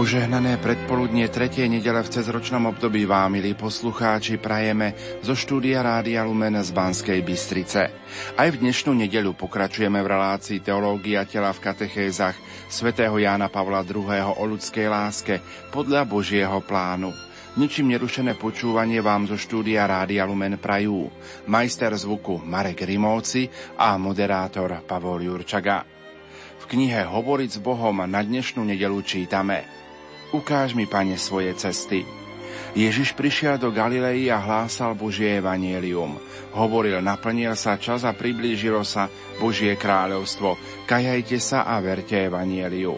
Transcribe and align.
Požehnané 0.00 0.56
predpoludnie 0.56 1.28
3. 1.28 1.68
nedele 1.68 2.00
v 2.00 2.08
cezročnom 2.08 2.72
období 2.72 3.04
vám, 3.04 3.36
milí 3.36 3.52
poslucháči, 3.52 4.40
prajeme 4.40 4.96
zo 5.20 5.36
štúdia 5.36 5.84
Rádia 5.84 6.24
Lumen 6.24 6.56
z 6.56 6.72
Banskej 6.72 7.20
Bystrice. 7.20 7.92
Aj 8.32 8.48
v 8.48 8.64
dnešnú 8.64 8.96
nedeľu 8.96 9.36
pokračujeme 9.36 10.00
v 10.00 10.08
relácii 10.08 10.64
Teológia 10.64 11.28
tela 11.28 11.52
v 11.52 11.60
katechézach 11.60 12.32
svätého 12.72 13.12
Jána 13.20 13.52
Pavla 13.52 13.84
II. 13.84 14.40
o 14.40 14.44
ľudskej 14.48 14.88
láske 14.88 15.44
podľa 15.68 16.08
Božieho 16.08 16.64
plánu. 16.64 17.12
Ničím 17.60 17.92
nerušené 17.92 18.40
počúvanie 18.40 19.04
vám 19.04 19.28
zo 19.28 19.36
štúdia 19.36 19.84
Rádia 19.84 20.24
Lumen 20.24 20.56
prajú 20.56 21.12
majster 21.44 21.92
zvuku 21.92 22.40
Marek 22.40 22.88
Rimovci 22.88 23.52
a 23.76 24.00
moderátor 24.00 24.80
Pavol 24.80 25.28
Jurčaga. 25.28 25.84
V 26.56 26.64
knihe 26.64 27.04
Hovoriť 27.04 27.50
s 27.52 27.60
Bohom 27.60 28.00
na 28.08 28.24
dnešnú 28.24 28.64
nedelu 28.64 28.96
čítame– 29.04 29.60
ukáž 30.32 30.74
mi, 30.74 30.86
Pane, 30.86 31.18
svoje 31.18 31.54
cesty. 31.54 32.06
Ježiš 32.70 33.18
prišiel 33.18 33.58
do 33.58 33.74
Galilei 33.74 34.30
a 34.30 34.38
hlásal 34.38 34.94
Božie 34.94 35.42
evanielium. 35.42 36.14
Hovoril, 36.54 37.02
naplnil 37.02 37.58
sa 37.58 37.74
čas 37.74 38.06
a 38.06 38.14
priblížilo 38.14 38.86
sa 38.86 39.10
Božie 39.42 39.74
kráľovstvo. 39.74 40.54
Kajajte 40.86 41.38
sa 41.42 41.66
a 41.66 41.82
verte 41.82 42.14
evanieliu. 42.14 42.94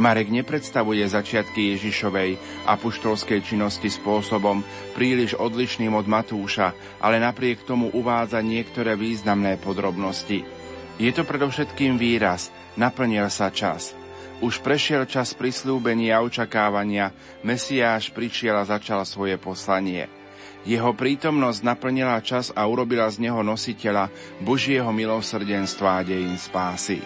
Marek 0.00 0.32
nepredstavuje 0.32 1.04
začiatky 1.04 1.76
Ježišovej 1.76 2.64
a 2.64 2.80
puštolskej 2.80 3.44
činnosti 3.44 3.92
spôsobom 3.92 4.64
príliš 4.96 5.36
odlišným 5.36 5.92
od 5.92 6.08
Matúša, 6.08 6.72
ale 6.96 7.20
napriek 7.20 7.68
tomu 7.68 7.92
uvádza 7.92 8.40
niektoré 8.40 8.96
významné 8.96 9.60
podrobnosti. 9.60 10.48
Je 10.96 11.10
to 11.12 11.28
predovšetkým 11.28 12.00
výraz, 12.00 12.48
naplnil 12.80 13.28
sa 13.28 13.52
čas– 13.52 13.92
už 14.42 14.58
prešiel 14.58 15.06
čas 15.06 15.30
prislúbenia 15.38 16.18
a 16.18 16.24
očakávania, 16.26 17.14
Mesiáš 17.46 18.10
prišiel 18.10 18.58
a 18.58 18.66
začal 18.66 19.06
svoje 19.06 19.38
poslanie. 19.38 20.10
Jeho 20.66 20.90
prítomnosť 20.94 21.62
naplnila 21.62 22.18
čas 22.22 22.50
a 22.50 22.66
urobila 22.66 23.06
z 23.06 23.22
neho 23.22 23.38
nositeľa 23.42 24.10
Božieho 24.42 24.90
milosrdenstva 24.90 26.02
a 26.02 26.06
dejín 26.06 26.34
spásy. 26.38 27.02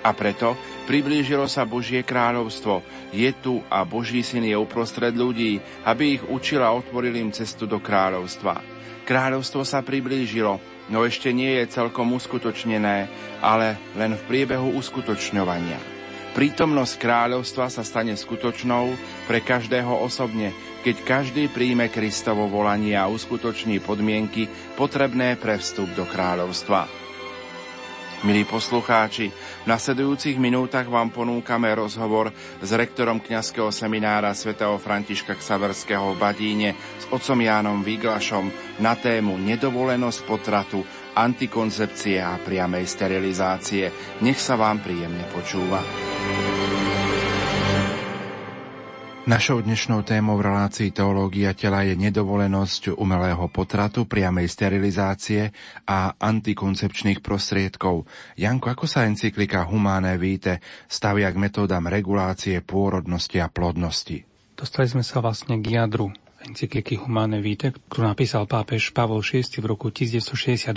A 0.00 0.10
preto 0.16 0.58
priblížilo 0.90 1.46
sa 1.46 1.62
Božie 1.62 2.02
kráľovstvo, 2.02 2.82
je 3.14 3.30
tu 3.38 3.62
a 3.70 3.86
Boží 3.86 4.26
syn 4.26 4.46
je 4.46 4.56
uprostred 4.58 5.14
ľudí, 5.14 5.62
aby 5.86 6.18
ich 6.18 6.24
učil 6.26 6.62
a 6.62 6.74
otvoril 6.74 7.14
im 7.18 7.30
cestu 7.30 7.70
do 7.70 7.78
kráľovstva. 7.78 8.62
Kráľovstvo 9.04 9.62
sa 9.66 9.82
priblížilo, 9.82 10.58
no 10.88 11.02
ešte 11.02 11.34
nie 11.34 11.60
je 11.60 11.70
celkom 11.70 12.14
uskutočnené, 12.14 13.10
ale 13.42 13.76
len 13.98 14.14
v 14.16 14.22
priebehu 14.30 14.72
uskutočňovania. 14.78 15.99
Prítomnosť 16.30 16.94
kráľovstva 17.02 17.66
sa 17.66 17.82
stane 17.82 18.14
skutočnou 18.14 18.94
pre 19.26 19.42
každého 19.42 19.90
osobne, 19.98 20.54
keď 20.86 20.96
každý 21.02 21.50
príjme 21.50 21.90
Kristovo 21.90 22.46
volanie 22.46 22.94
a 22.94 23.10
uskutoční 23.10 23.82
podmienky 23.82 24.46
potrebné 24.78 25.34
pre 25.34 25.58
vstup 25.58 25.90
do 25.98 26.06
kráľovstva. 26.06 27.00
Milí 28.20 28.44
poslucháči, 28.44 29.32
v 29.32 29.66
nasledujúcich 29.66 30.36
minútach 30.36 30.84
vám 30.84 31.08
ponúkame 31.08 31.72
rozhovor 31.72 32.28
s 32.60 32.68
rektorom 32.68 33.16
kňazského 33.16 33.72
seminára 33.72 34.36
svätého 34.36 34.76
Františka 34.76 35.40
Ksaverského 35.40 36.12
v 36.12 36.20
Badíne 36.20 36.70
s 37.00 37.08
otcom 37.08 37.40
Jánom 37.40 37.80
Výglašom 37.80 38.76
na 38.76 38.92
tému 38.92 39.40
nedovolenosť 39.40 40.20
potratu, 40.28 40.84
antikoncepcie 41.20 42.16
a 42.16 42.40
priamej 42.40 42.88
sterilizácie. 42.88 43.92
Nech 44.24 44.40
sa 44.40 44.56
vám 44.56 44.80
príjemne 44.80 45.28
počúva. 45.28 45.84
Našou 49.28 49.62
dnešnou 49.62 50.02
témou 50.02 50.40
v 50.40 50.48
relácii 50.48 50.90
Teológia 50.90 51.54
tela 51.54 51.86
je 51.86 51.94
nedovolenosť 51.94 52.96
umelého 52.98 53.46
potratu, 53.52 54.08
priamej 54.08 54.48
sterilizácie 54.48 55.54
a 55.86 56.16
antikoncepčných 56.18 57.22
prostriedkov. 57.22 58.08
Janko, 58.34 58.74
ako 58.74 58.88
sa 58.88 59.06
encyklika 59.06 59.68
Humane 59.68 60.18
Vitae 60.18 60.58
stavia 60.88 61.30
k 61.30 61.36
metódam 61.36 61.86
regulácie 61.86 62.58
pôrodnosti 62.64 63.38
a 63.38 63.46
plodnosti? 63.46 64.24
Dostali 64.56 64.88
sme 64.88 65.04
sa 65.04 65.22
vlastne 65.22 65.62
k 65.62 65.78
jadru 65.78 66.10
encykliky 66.44 66.96
Humane 66.96 67.44
Vitae, 67.44 67.72
ktorú 67.72 68.10
napísal 68.10 68.48
pápež 68.48 68.90
Pavol 68.96 69.20
VI 69.20 69.44
v 69.44 69.66
roku 69.66 69.92
1968 69.92 70.72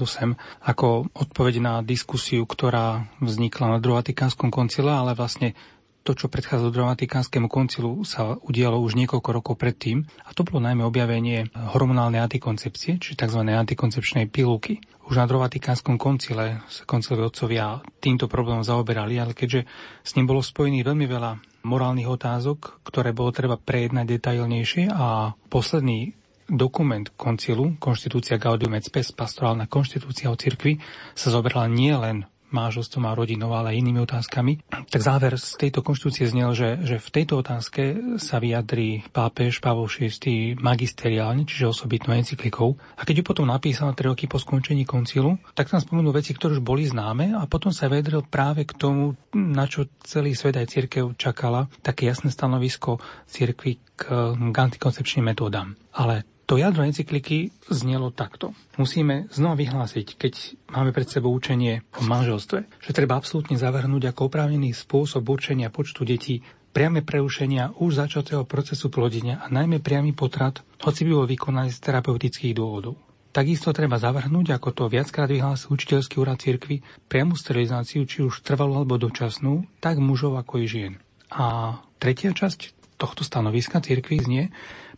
ako 0.63 1.07
odpoveď 1.11 1.55
na 1.63 1.73
diskusiu, 1.79 2.43
ktorá 2.43 3.07
vznikla 3.23 3.77
na 3.77 3.79
druhom 3.79 4.03
koncile, 4.51 4.91
ale 4.91 5.15
vlastne 5.15 5.55
to, 6.03 6.11
čo 6.11 6.27
predchádzalo 6.27 6.75
dramatikánskemu 6.75 7.47
koncilu, 7.47 8.03
sa 8.03 8.35
udialo 8.35 8.75
už 8.83 8.99
niekoľko 8.99 9.29
rokov 9.31 9.55
predtým. 9.55 10.03
A 10.27 10.35
to 10.35 10.43
bolo 10.43 10.59
najmä 10.59 10.83
objavenie 10.83 11.47
hormonálnej 11.55 12.19
antikoncepcie, 12.19 12.99
či 12.99 13.15
tzv. 13.15 13.39
antikoncepčnej 13.39 14.27
pilulky. 14.27 14.83
Už 15.07 15.15
na 15.15 15.27
Vatikánskom 15.27 15.95
koncile 15.95 16.59
sa 16.67 16.83
koncilovi 16.83 17.23
otcovia 17.23 17.79
týmto 18.03 18.27
problémom 18.27 18.67
zaoberali, 18.67 19.15
ale 19.15 19.31
keďže 19.31 19.63
s 20.03 20.11
ním 20.19 20.27
bolo 20.27 20.43
spojených 20.43 20.87
veľmi 20.91 21.07
veľa 21.07 21.52
morálnych 21.63 22.11
otázok, 22.11 22.83
ktoré 22.83 23.15
bolo 23.15 23.31
treba 23.31 23.55
prejednať 23.55 24.05
detailnejšie. 24.05 24.91
A 24.91 25.33
posledný 25.47 26.13
dokument 26.51 27.07
koncilu, 27.15 27.79
konštitúcia 27.79 28.35
Gaudium 28.35 28.75
et 28.75 28.83
Spes, 28.83 29.15
pastorálna 29.15 29.65
konštitúcia 29.71 30.27
o 30.27 30.35
cirkvi, 30.35 30.77
sa 31.15 31.31
zoberala 31.31 31.71
nie 31.71 31.95
len 31.95 32.27
manželstvom 32.53 33.03
a 33.09 33.17
rodinou, 33.17 33.51
ale 33.51 33.73
aj 33.73 33.79
inými 33.81 33.99
otázkami. 34.05 34.53
Tak 34.69 35.01
záver 35.01 35.35
z 35.35 35.57
tejto 35.57 35.81
konštitúcie 35.81 36.29
znel, 36.29 36.53
že, 36.53 36.79
že 36.85 37.01
v 37.01 37.09
tejto 37.09 37.41
otázke 37.41 37.81
sa 38.21 38.37
vyjadrí 38.37 39.03
pápež 39.09 39.59
Pavol 39.59 39.89
VI 39.89 40.55
magisteriálne, 40.57 41.43
čiže 41.49 41.73
osobitnou 41.73 42.13
encyklikou. 42.13 42.77
A 42.97 43.01
keď 43.03 43.21
ju 43.21 43.23
potom 43.25 43.49
napísal 43.49 43.91
3 43.91 44.13
roky 44.13 44.29
po 44.29 44.37
skončení 44.37 44.85
koncilu, 44.85 45.41
tak 45.57 45.73
tam 45.73 45.81
spomenul 45.81 46.13
veci, 46.13 46.31
ktoré 46.37 46.57
už 46.57 46.63
boli 46.63 46.85
známe 46.85 47.33
a 47.33 47.43
potom 47.49 47.73
sa 47.73 47.89
vyjadril 47.89 48.23
práve 48.29 48.69
k 48.69 48.77
tomu, 48.77 49.17
na 49.33 49.65
čo 49.65 49.89
celý 50.05 50.37
svet 50.37 50.55
aj 50.55 50.69
církev 50.69 51.17
čakala, 51.17 51.67
také 51.81 52.05
jasné 52.05 52.29
stanovisko 52.29 53.01
církvy 53.25 53.81
k, 53.97 54.01
k 54.37 54.55
antikoncepčným 54.55 55.33
metódam. 55.33 55.73
Ale 55.93 56.32
to 56.43 56.59
jadro 56.59 56.83
encykliky 56.83 57.55
znelo 57.71 58.11
takto. 58.11 58.51
Musíme 58.75 59.31
znova 59.31 59.55
vyhlásiť, 59.55 60.07
keď 60.19 60.33
máme 60.71 60.91
pred 60.91 61.07
sebou 61.07 61.31
učenie 61.31 61.81
o 61.95 62.03
manželstve, 62.03 62.67
že 62.83 62.91
treba 62.95 63.15
absolútne 63.15 63.55
zavrhnúť 63.55 64.11
ako 64.11 64.27
oprávnený 64.27 64.75
spôsob 64.75 65.23
určenia 65.27 65.71
počtu 65.71 66.03
detí 66.03 66.43
priame 66.73 67.05
prerušenia 67.05 67.77
už 67.77 68.01
začatého 68.01 68.43
procesu 68.49 68.89
plodenia 68.89 69.39
a 69.39 69.47
najmä 69.47 69.79
priamy 69.79 70.11
potrat, 70.11 70.65
hoci 70.81 71.05
by 71.05 71.11
bol 71.13 71.29
vykonaný 71.29 71.69
z 71.69 71.79
terapeutických 71.79 72.57
dôvodov. 72.57 72.97
Takisto 73.33 73.73
treba 73.73 73.97
zavrhnúť, 73.97 74.53
ako 74.53 74.69
to 74.73 74.83
viackrát 74.93 75.25
vyhlásil 75.25 75.73
učiteľský 75.73 76.21
úrad 76.21 76.37
cirkvi, 76.37 76.85
priamu 77.09 77.33
sterilizáciu, 77.33 78.05
či 78.05 78.21
už 78.21 78.45
trvalú 78.45 78.77
alebo 78.77 79.01
dočasnú, 79.01 79.65
tak 79.81 79.97
mužov 79.97 80.37
ako 80.37 80.61
i 80.61 80.69
žien. 80.69 80.93
A 81.33 81.77
tretia 81.97 82.29
časť 82.29 82.93
tohto 83.01 83.25
stanoviska 83.25 83.81
cirkvi 83.81 84.21
znie, 84.21 84.43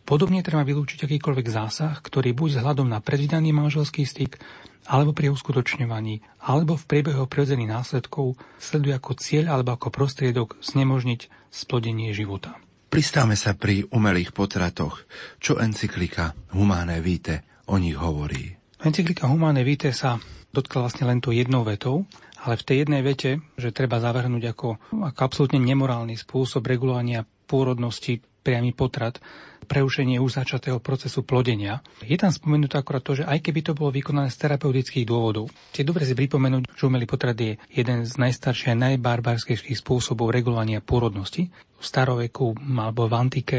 Podobne 0.06 0.38
treba 0.46 0.62
vylúčiť 0.62 1.02
akýkoľvek 1.02 1.46
zásah, 1.50 1.98
ktorý 1.98 2.30
buď 2.30 2.62
vzhľadom 2.62 2.86
na 2.86 3.02
predvydaný 3.02 3.50
manželský 3.50 4.06
styk, 4.06 4.38
alebo 4.86 5.10
pri 5.10 5.34
uskutočňovaní, 5.34 6.22
alebo 6.46 6.78
v 6.78 6.86
priebehu 6.86 7.26
prirodzených 7.26 7.74
následkov 7.74 8.38
sleduje 8.62 8.94
ako 8.94 9.18
cieľ 9.18 9.58
alebo 9.58 9.74
ako 9.74 9.90
prostriedok 9.90 10.62
znemožniť 10.62 11.50
splodenie 11.50 12.14
života. 12.14 12.54
Pristáme 12.86 13.34
sa 13.34 13.58
pri 13.58 13.82
umelých 13.90 14.30
potratoch. 14.30 15.02
Čo 15.42 15.58
encyklika 15.58 16.38
Humane 16.54 17.02
Vitae 17.02 17.66
o 17.66 17.74
nich 17.74 17.98
hovorí? 17.98 18.54
Encyklika 18.78 19.26
Humane 19.26 19.66
Vitae 19.66 19.90
sa 19.90 20.22
dotkla 20.54 20.86
vlastne 20.86 21.10
len 21.10 21.18
to 21.18 21.34
jednou 21.34 21.66
vetou, 21.66 22.06
ale 22.46 22.54
v 22.54 22.62
tej 22.62 22.76
jednej 22.86 23.02
vete, 23.02 23.42
že 23.58 23.74
treba 23.74 23.98
zavrhnúť 23.98 24.54
ako, 24.54 24.68
ako 25.02 25.18
absolútne 25.18 25.58
nemorálny 25.58 26.14
spôsob 26.14 26.62
regulovania 26.62 27.26
pôrodnosti 27.46 28.20
priamy 28.46 28.70
potrat, 28.70 29.18
preušenie 29.66 30.22
už 30.22 30.38
začatého 30.38 30.78
procesu 30.78 31.26
plodenia. 31.26 31.82
Je 32.06 32.14
tam 32.14 32.30
spomenuté 32.30 32.78
akorát 32.78 33.02
to, 33.02 33.18
že 33.18 33.26
aj 33.26 33.42
keby 33.42 33.60
to 33.66 33.72
bolo 33.74 33.90
vykonané 33.90 34.30
z 34.30 34.38
terapeutických 34.46 35.02
dôvodov. 35.02 35.50
Je 35.74 35.82
dobre 35.82 36.06
si 36.06 36.14
pripomenúť, 36.14 36.70
že 36.70 36.86
umelý 36.86 37.10
potrat 37.10 37.34
je 37.34 37.58
jeden 37.74 38.06
z 38.06 38.12
najstarších 38.14 38.70
a 38.70 38.80
najbarbarskejších 38.94 39.82
spôsobov 39.82 40.30
regulovania 40.30 40.78
pôrodnosti. 40.78 41.50
V 41.50 41.84
staroveku 41.84 42.54
alebo 42.78 43.10
v 43.10 43.14
antike 43.18 43.58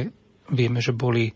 vieme, 0.56 0.80
že 0.80 0.96
boli, 0.96 1.36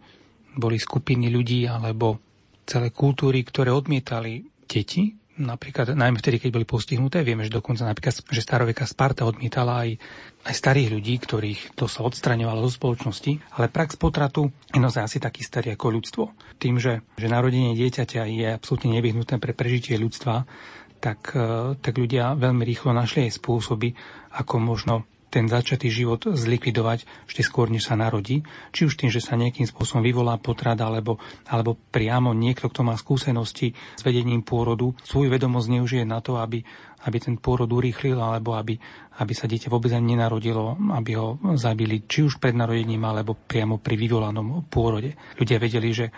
boli 0.55 0.79
skupiny 0.79 1.27
ľudí 1.27 1.67
alebo 1.67 2.23
celé 2.63 2.95
kultúry, 2.95 3.43
ktoré 3.43 3.75
odmietali 3.75 4.47
deti 4.63 5.20
napríklad 5.39 5.95
najmä 5.95 6.19
vtedy, 6.19 6.41
keď 6.41 6.49
boli 6.51 6.65
postihnuté. 6.67 7.23
Vieme, 7.23 7.47
že 7.47 7.53
dokonca 7.53 7.87
napríklad, 7.87 8.25
že 8.27 8.41
staroveka 8.43 8.83
Sparta 8.83 9.23
odmietala 9.23 9.87
aj, 9.87 9.95
aj 10.43 10.53
starých 10.55 10.89
ľudí, 10.91 11.15
ktorých 11.21 11.61
to 11.77 11.87
sa 11.87 12.03
odstraňovalo 12.03 12.67
zo 12.67 12.71
spoločnosti. 12.75 13.39
Ale 13.55 13.71
prax 13.71 13.95
potratu 13.95 14.51
je 14.73 14.79
asi 14.81 15.17
taký 15.23 15.41
starý 15.45 15.77
ako 15.77 15.87
ľudstvo. 15.95 16.23
Tým, 16.59 16.81
že, 16.81 17.05
že 17.15 17.27
narodenie 17.31 17.77
dieťaťa 17.77 18.27
je 18.27 18.47
absolútne 18.51 18.91
nevyhnutné 18.97 19.39
pre 19.39 19.55
prežitie 19.55 19.95
ľudstva, 19.95 20.43
tak, 21.01 21.33
e, 21.33 21.73
tak 21.79 21.93
ľudia 21.97 22.37
veľmi 22.37 22.61
rýchlo 22.61 22.93
našli 22.93 23.25
aj 23.27 23.41
spôsoby, 23.41 23.95
ako 24.37 24.55
možno 24.61 24.95
ten 25.31 25.47
začatý 25.47 25.87
život 25.87 26.27
zlikvidovať 26.27 27.07
ešte 27.31 27.41
skôr, 27.41 27.71
než 27.71 27.87
sa 27.87 27.95
narodí, 27.95 28.43
či 28.75 28.83
už 28.83 28.99
tým, 28.99 29.07
že 29.07 29.23
sa 29.23 29.39
nejakým 29.39 29.63
spôsobom 29.63 30.03
vyvolá 30.03 30.35
potrat, 30.35 30.75
alebo, 30.83 31.23
alebo 31.47 31.79
priamo 31.79 32.35
niekto, 32.35 32.67
kto 32.67 32.83
má 32.83 32.99
skúsenosti 32.99 33.71
s 33.71 34.01
vedením 34.03 34.43
pôrodu, 34.43 34.91
svoju 35.07 35.31
vedomosť 35.31 35.67
neužije 35.71 36.03
na 36.03 36.19
to, 36.19 36.35
aby, 36.35 36.59
aby 37.07 37.17
ten 37.17 37.39
pôrod 37.39 37.71
urýchlil, 37.71 38.19
alebo 38.19 38.59
aby, 38.59 38.75
aby 39.23 39.33
sa 39.33 39.47
dieťa 39.47 39.71
vôbec 39.71 39.95
ani 39.95 40.19
nenarodilo, 40.19 40.75
aby 40.91 41.15
ho 41.15 41.39
zabili 41.55 42.03
či 42.03 42.27
už 42.27 42.37
pred 42.37 42.51
narodením, 42.51 43.01
alebo 43.07 43.33
priamo 43.33 43.79
pri 43.79 43.95
vyvolanom 43.95 44.67
pôrode. 44.67 45.15
Ľudia 45.39 45.57
vedeli, 45.57 45.89
že 45.95 46.11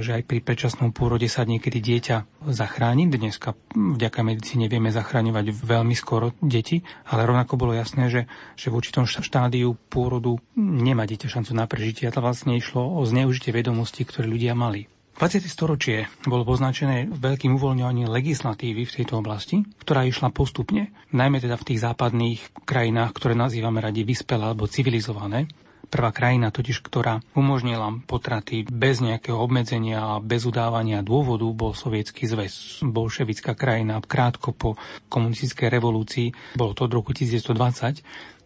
že 0.00 0.20
aj 0.20 0.22
pri 0.24 0.38
predčasnom 0.40 0.94
pôrode 0.94 1.28
sa 1.28 1.44
niekedy 1.44 1.82
dieťa 1.82 2.46
zachráni. 2.48 3.10
Dneska 3.10 3.52
vďaka 3.74 4.20
medicíne 4.24 4.70
vieme 4.70 4.88
zachráňovať 4.88 5.52
veľmi 5.52 5.92
skoro 5.92 6.32
deti, 6.40 6.80
ale 7.10 7.28
rovnako 7.28 7.60
bolo 7.60 7.76
jasné, 7.76 8.08
že, 8.08 8.22
že 8.56 8.72
v 8.72 8.78
určitom 8.80 9.04
štádiu 9.04 9.76
pôrodu 9.90 10.40
nemá 10.56 11.04
dieťa 11.04 11.28
šancu 11.28 11.52
na 11.52 11.68
prežitie. 11.68 12.08
A 12.08 12.14
to 12.14 12.24
vlastne 12.24 12.56
išlo 12.56 12.80
o 12.80 13.04
zneužitie 13.04 13.52
vedomostí, 13.52 14.08
ktoré 14.08 14.30
ľudia 14.30 14.56
mali. 14.56 14.88
20. 15.12 15.44
storočie 15.44 16.08
bolo 16.24 16.48
poznačené 16.48 17.04
veľkým 17.12 17.60
uvoľňovaním 17.60 18.08
legislatívy 18.08 18.88
v 18.88 18.94
tejto 18.96 19.20
oblasti, 19.20 19.60
ktorá 19.84 20.08
išla 20.08 20.32
postupne, 20.32 20.88
najmä 21.12 21.36
teda 21.36 21.60
v 21.60 21.66
tých 21.68 21.84
západných 21.84 22.64
krajinách, 22.64 23.12
ktoré 23.12 23.36
nazývame 23.36 23.84
radi 23.84 24.08
vyspelé 24.08 24.48
alebo 24.48 24.64
civilizované. 24.64 25.52
Prvá 25.92 26.08
krajina 26.08 26.48
totiž, 26.48 26.80
ktorá 26.80 27.20
umožnila 27.36 27.92
potraty 28.08 28.64
bez 28.64 29.04
nejakého 29.04 29.36
obmedzenia 29.36 30.16
a 30.16 30.24
bez 30.24 30.48
udávania 30.48 31.04
dôvodu, 31.04 31.44
bol 31.52 31.76
Sovietský 31.76 32.24
zväz. 32.24 32.80
Bolševická 32.80 33.52
krajina 33.52 34.00
krátko 34.00 34.56
po 34.56 34.80
komunistickej 35.12 35.68
revolúcii, 35.68 36.56
bolo 36.56 36.72
to 36.72 36.88
od 36.88 36.96
roku 36.96 37.12
1920, 37.12 38.00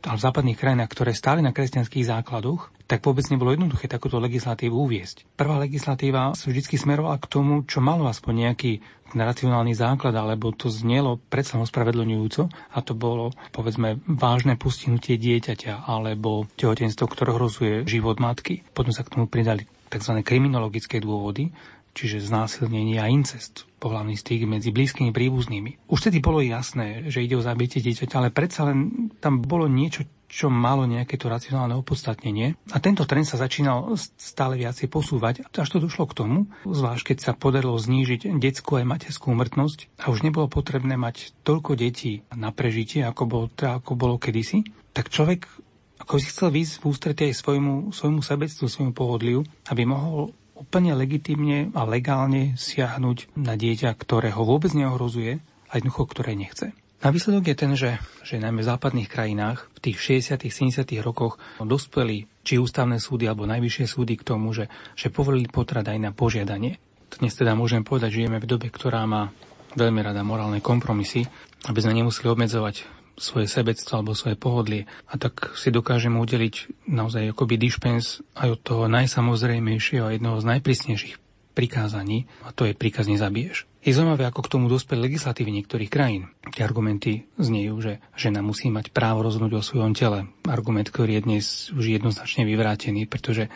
ale 0.06 0.16
v 0.16 0.26
západných 0.30 0.58
krajinách, 0.58 0.90
ktoré 0.94 1.10
stáli 1.12 1.42
na 1.42 1.50
kresťanských 1.50 2.06
základoch, 2.06 2.70
tak 2.86 3.02
vôbec 3.02 3.26
nebolo 3.26 3.50
jednoduché 3.50 3.90
takúto 3.90 4.22
legislatívu 4.22 4.72
uviesť. 4.72 5.26
Prvá 5.34 5.58
legislatíva 5.58 6.38
sa 6.38 6.46
vždy 6.46 6.62
smerovala 6.78 7.18
k 7.18 7.26
tomu, 7.26 7.66
čo 7.66 7.82
malo 7.82 8.06
aspoň 8.06 8.34
nejaký 8.46 8.72
racionálny 9.14 9.74
základ, 9.74 10.14
alebo 10.14 10.50
to 10.50 10.70
znelo 10.70 11.18
predsa 11.30 11.62
ospravedlňujúco 11.62 12.50
a 12.50 12.78
to 12.82 12.92
bolo, 12.94 13.30
povedzme, 13.54 14.02
vážne 14.06 14.58
postihnutie 14.58 15.14
dieťaťa 15.18 15.86
alebo 15.86 16.46
tehotenstvo, 16.58 17.06
ktoré 17.06 17.30
hrozuje 17.34 17.74
život 17.86 18.18
matky. 18.18 18.66
Potom 18.74 18.90
sa 18.90 19.06
k 19.06 19.14
tomu 19.14 19.30
pridali 19.30 19.66
tzv. 19.86 20.18
kriminologické 20.26 20.98
dôvody, 20.98 21.54
čiže 21.96 22.28
znásilnenie 22.28 23.00
a 23.00 23.08
incest, 23.08 23.64
pohľavný 23.80 24.20
styk 24.20 24.44
medzi 24.44 24.68
blízkymi 24.68 25.16
príbuznými. 25.16 25.88
Už 25.88 26.04
tedy 26.04 26.20
bolo 26.20 26.44
jasné, 26.44 27.08
že 27.08 27.24
ide 27.24 27.40
o 27.40 27.42
zabitie 27.42 27.80
dieťaťa, 27.80 28.16
ale 28.20 28.28
predsa 28.28 28.68
len 28.68 29.08
tam 29.16 29.40
bolo 29.40 29.64
niečo, 29.64 30.04
čo 30.28 30.52
malo 30.52 30.84
nejaké 30.84 31.16
to 31.16 31.32
racionálne 31.32 31.72
opodstatnenie. 31.78 32.58
A 32.74 32.76
tento 32.82 33.08
trend 33.08 33.24
sa 33.24 33.40
začínal 33.40 33.96
stále 34.18 34.60
viacej 34.60 34.92
posúvať, 34.92 35.48
až 35.48 35.68
to 35.72 35.80
došlo 35.80 36.04
k 36.10 36.16
tomu, 36.18 36.38
zvlášť 36.68 37.14
keď 37.14 37.18
sa 37.22 37.32
podarilo 37.32 37.78
znížiť 37.78 38.36
detskú 38.36 38.76
aj 38.76 38.84
materskú 38.84 39.32
umrtnosť 39.32 39.88
a 40.02 40.12
už 40.12 40.26
nebolo 40.26 40.50
potrebné 40.50 40.98
mať 41.00 41.32
toľko 41.46 41.78
detí 41.78 42.26
na 42.34 42.50
prežitie, 42.52 43.06
ako 43.06 43.22
bolo, 43.24 43.46
ako 43.54 43.96
bolo 43.96 44.20
kedysi, 44.20 44.66
tak 44.92 45.08
človek 45.08 45.48
ako 45.96 46.20
si 46.20 46.28
chcel 46.28 46.52
výsť 46.52 46.84
v 46.84 46.84
ústretí 46.92 47.22
aj 47.32 47.40
svojmu, 47.40 47.74
svojmu 47.88 48.20
sebectvu, 48.20 48.68
svojmu 48.68 48.92
pohodliu, 48.92 49.40
aby 49.72 49.88
mohol 49.88 50.36
úplne 50.56 50.96
legitimne 50.96 51.70
a 51.76 51.84
legálne 51.84 52.56
siahnuť 52.56 53.36
na 53.36 53.54
dieťa, 53.54 53.92
ktoré 53.94 54.32
ho 54.32 54.42
vôbec 54.42 54.72
neohrozuje 54.72 55.38
a 55.68 55.72
jednoducho, 55.76 56.02
ktoré 56.08 56.32
nechce. 56.32 56.72
A 57.04 57.12
výsledok 57.12 57.52
je 57.52 57.56
ten, 57.56 57.72
že, 57.76 58.00
že 58.24 58.40
najmä 58.40 58.64
v 58.64 58.70
západných 58.72 59.12
krajinách 59.12 59.68
v 59.76 59.92
tých 59.92 60.24
60 60.24 60.48
70 60.48 60.88
rokoch 61.04 61.36
dospeli 61.60 62.24
či 62.40 62.56
ústavné 62.56 62.96
súdy 62.96 63.28
alebo 63.28 63.44
najvyššie 63.44 63.84
súdy 63.84 64.16
k 64.16 64.24
tomu, 64.24 64.56
že, 64.56 64.72
že 64.96 65.12
povolili 65.12 65.46
potrat 65.46 65.84
aj 65.84 65.98
na 66.00 66.10
požiadanie. 66.16 66.80
Dnes 67.20 67.36
teda 67.36 67.52
môžem 67.52 67.84
povedať, 67.84 68.16
že 68.16 68.18
žijeme 68.24 68.40
v 68.40 68.48
dobe, 68.48 68.72
ktorá 68.72 69.04
má 69.04 69.28
veľmi 69.76 70.00
rada 70.00 70.24
morálne 70.24 70.64
kompromisy, 70.64 71.28
aby 71.68 71.78
sme 71.84 72.00
nemuseli 72.00 72.32
obmedzovať 72.32 72.95
svoje 73.16 73.48
sebectvo 73.48 73.92
alebo 73.98 74.12
svoje 74.12 74.36
pohodlie. 74.36 74.84
A 75.08 75.16
tak 75.16 75.56
si 75.56 75.72
dokážeme 75.72 76.20
udeliť 76.20 76.86
naozaj 76.88 77.32
akoby 77.32 77.56
dispens 77.56 78.20
aj 78.36 78.56
od 78.56 78.60
toho 78.60 78.84
najsamozrejmejšieho 78.92 80.04
a 80.06 80.14
jedného 80.14 80.36
z 80.38 80.48
najprísnejších 80.56 81.16
prikázaní, 81.56 82.28
a 82.44 82.52
to 82.52 82.68
je 82.68 82.76
príkaz 82.76 83.08
nezabiješ. 83.08 83.64
Je 83.80 83.96
zaujímavé, 83.96 84.28
ako 84.28 84.44
k 84.44 84.52
tomu 84.52 84.66
dospeli 84.68 85.08
legislatívy 85.08 85.48
niektorých 85.56 85.88
krajín. 85.88 86.28
Tie 86.52 86.60
argumenty 86.60 87.24
znejú, 87.40 87.80
že 87.80 87.92
žena 88.12 88.44
musí 88.44 88.68
mať 88.68 88.92
právo 88.92 89.24
rozhodnúť 89.24 89.52
o 89.56 89.64
svojom 89.64 89.96
tele. 89.96 90.28
Argument, 90.44 90.84
ktorý 90.84 91.16
je 91.16 91.24
dnes 91.24 91.44
už 91.72 91.96
jednoznačne 91.96 92.44
vyvrátený, 92.44 93.08
pretože 93.08 93.48